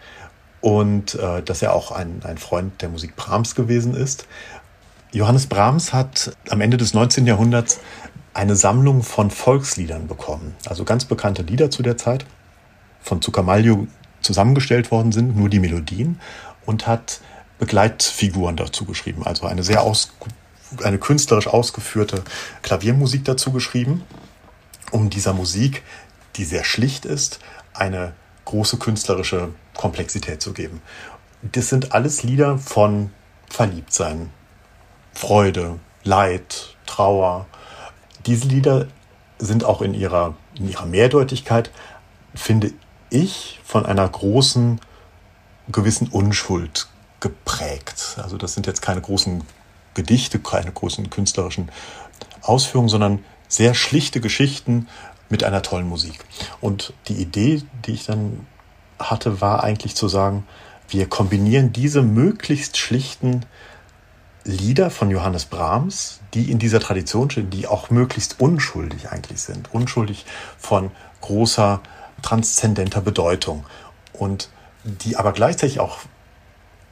[0.61, 4.27] und äh, dass er auch ein, ein Freund der Musik Brahms gewesen ist.
[5.11, 7.25] Johannes Brahms hat am Ende des 19.
[7.25, 7.79] Jahrhunderts
[8.33, 10.55] eine Sammlung von Volksliedern bekommen.
[10.65, 12.25] Also ganz bekannte Lieder zu der Zeit,
[13.01, 13.87] von Zuckermaglio
[14.21, 16.19] zusammengestellt worden sind, nur die Melodien,
[16.65, 17.21] und hat
[17.59, 19.25] Begleitfiguren dazu geschrieben.
[19.25, 20.11] Also eine sehr aus,
[20.83, 22.23] eine künstlerisch ausgeführte
[22.61, 24.03] Klaviermusik dazu geschrieben,
[24.91, 25.83] um dieser Musik,
[26.35, 27.39] die sehr schlicht ist,
[27.73, 28.13] eine
[28.45, 30.81] große künstlerische Komplexität zu geben.
[31.41, 33.11] Das sind alles Lieder von
[33.49, 34.29] Verliebtsein,
[35.13, 37.45] Freude, Leid, Trauer.
[38.25, 38.87] Diese Lieder
[39.37, 41.71] sind auch in ihrer, in ihrer Mehrdeutigkeit,
[42.33, 42.71] finde
[43.09, 44.79] ich, von einer großen,
[45.71, 46.87] gewissen Unschuld
[47.25, 48.19] geprägt.
[48.21, 49.43] Also das sind jetzt keine großen
[49.95, 51.71] Gedichte, keine großen künstlerischen
[52.43, 54.87] Ausführungen, sondern sehr schlichte Geschichten
[55.29, 56.23] mit einer tollen Musik.
[56.61, 58.45] Und die Idee, die ich dann
[58.99, 60.45] hatte, war eigentlich zu sagen,
[60.87, 63.43] wir kombinieren diese möglichst schlichten
[64.43, 69.73] Lieder von Johannes Brahms, die in dieser Tradition stehen, die auch möglichst unschuldig eigentlich sind.
[69.73, 70.27] Unschuldig
[70.59, 71.81] von großer,
[72.21, 73.65] transzendenter Bedeutung.
[74.13, 74.49] Und
[74.83, 75.97] die aber gleichzeitig auch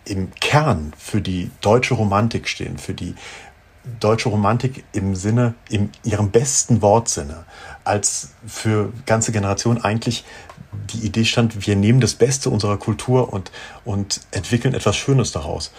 [0.06, 3.16] im Kern für die deutsche Romantik stehen, für die
[4.00, 7.46] deutsche Romantik im Sinne, in ihrem besten Wortsinne,
[7.84, 10.24] als für ganze Generationen eigentlich
[10.94, 13.52] die Idee stand, wir nehmen das Beste unserer Kultur und,
[13.86, 15.72] und entwickeln etwas Schönes daraus.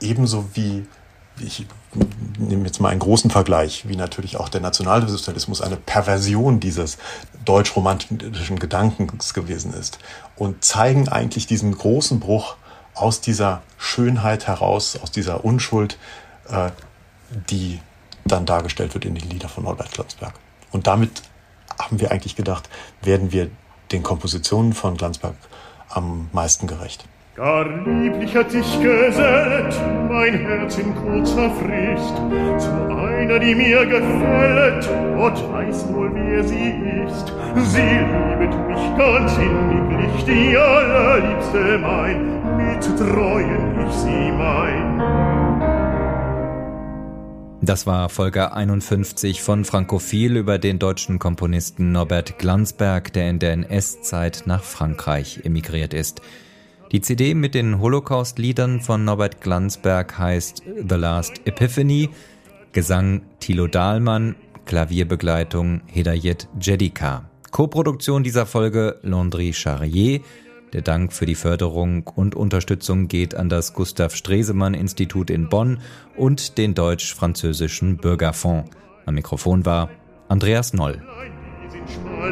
[0.00, 0.86] Ebenso wie,
[1.38, 1.66] ich
[2.38, 6.98] nehme jetzt mal einen großen Vergleich, wie natürlich auch der Nationalsozialismus eine Perversion dieses
[7.44, 9.98] deutsch-romantischen Gedankens gewesen ist
[10.34, 12.56] und zeigen eigentlich diesen großen Bruch
[12.96, 15.98] aus dieser Schönheit heraus, aus dieser Unschuld,
[16.48, 16.70] äh,
[17.50, 17.80] die
[18.24, 20.34] dann dargestellt wird in den Liedern von Norbert Glanzberg.
[20.72, 21.22] Und damit
[21.78, 22.68] haben wir eigentlich gedacht,
[23.02, 23.50] werden wir
[23.92, 25.34] den Kompositionen von Glanzberg
[25.90, 27.04] am meisten gerecht.
[27.36, 29.74] Gar lieblich hat dich gesellet,
[30.08, 32.16] mein Herz in kurzer Frist,
[32.58, 36.70] zu einer, die mir gefällt, Gott weiß wohl, wer sie
[37.04, 37.32] ist.
[37.72, 42.35] Sie liebet mich ganz inniglich, die allerliebste mein,
[47.66, 53.54] Das war Folge 51 von Frankophil über den deutschen Komponisten Norbert Glanzberg, der in der
[53.54, 56.20] NS-Zeit nach Frankreich emigriert ist.
[56.92, 62.10] Die CD mit den Holocaust-Liedern von Norbert Glanzberg heißt The Last Epiphany,
[62.70, 67.28] Gesang Thilo Dahlmann, Klavierbegleitung Hedayet Jedika.
[67.50, 70.20] Co-Produktion dieser Folge Landry Charrier.
[70.76, 75.78] Der Dank für die Förderung und Unterstützung geht an das Gustav Stresemann Institut in Bonn
[76.18, 78.68] und den deutsch-französischen Bürgerfonds.
[79.06, 79.88] Am Mikrofon war
[80.28, 81.02] Andreas Noll.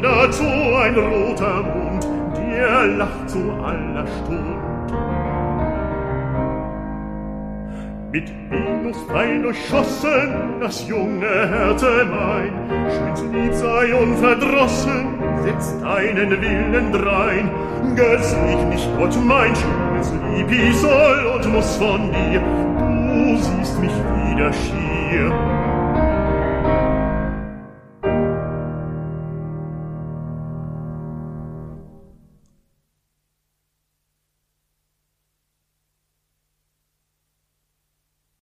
[0.03, 2.05] Dazu ein roter Mund
[2.55, 4.74] er lacht zu aller Stund.
[8.15, 12.53] Mit Venus fein durchschossen, das junge Härte mein,
[12.89, 17.51] schön's Lieb sei unverdrossen, setzt deinen Willen drein.
[17.97, 23.91] Gesieg nicht Gott, mein schönes Lieb, ich soll und muss von dir, du siehst mich
[23.91, 25.74] wieder schier.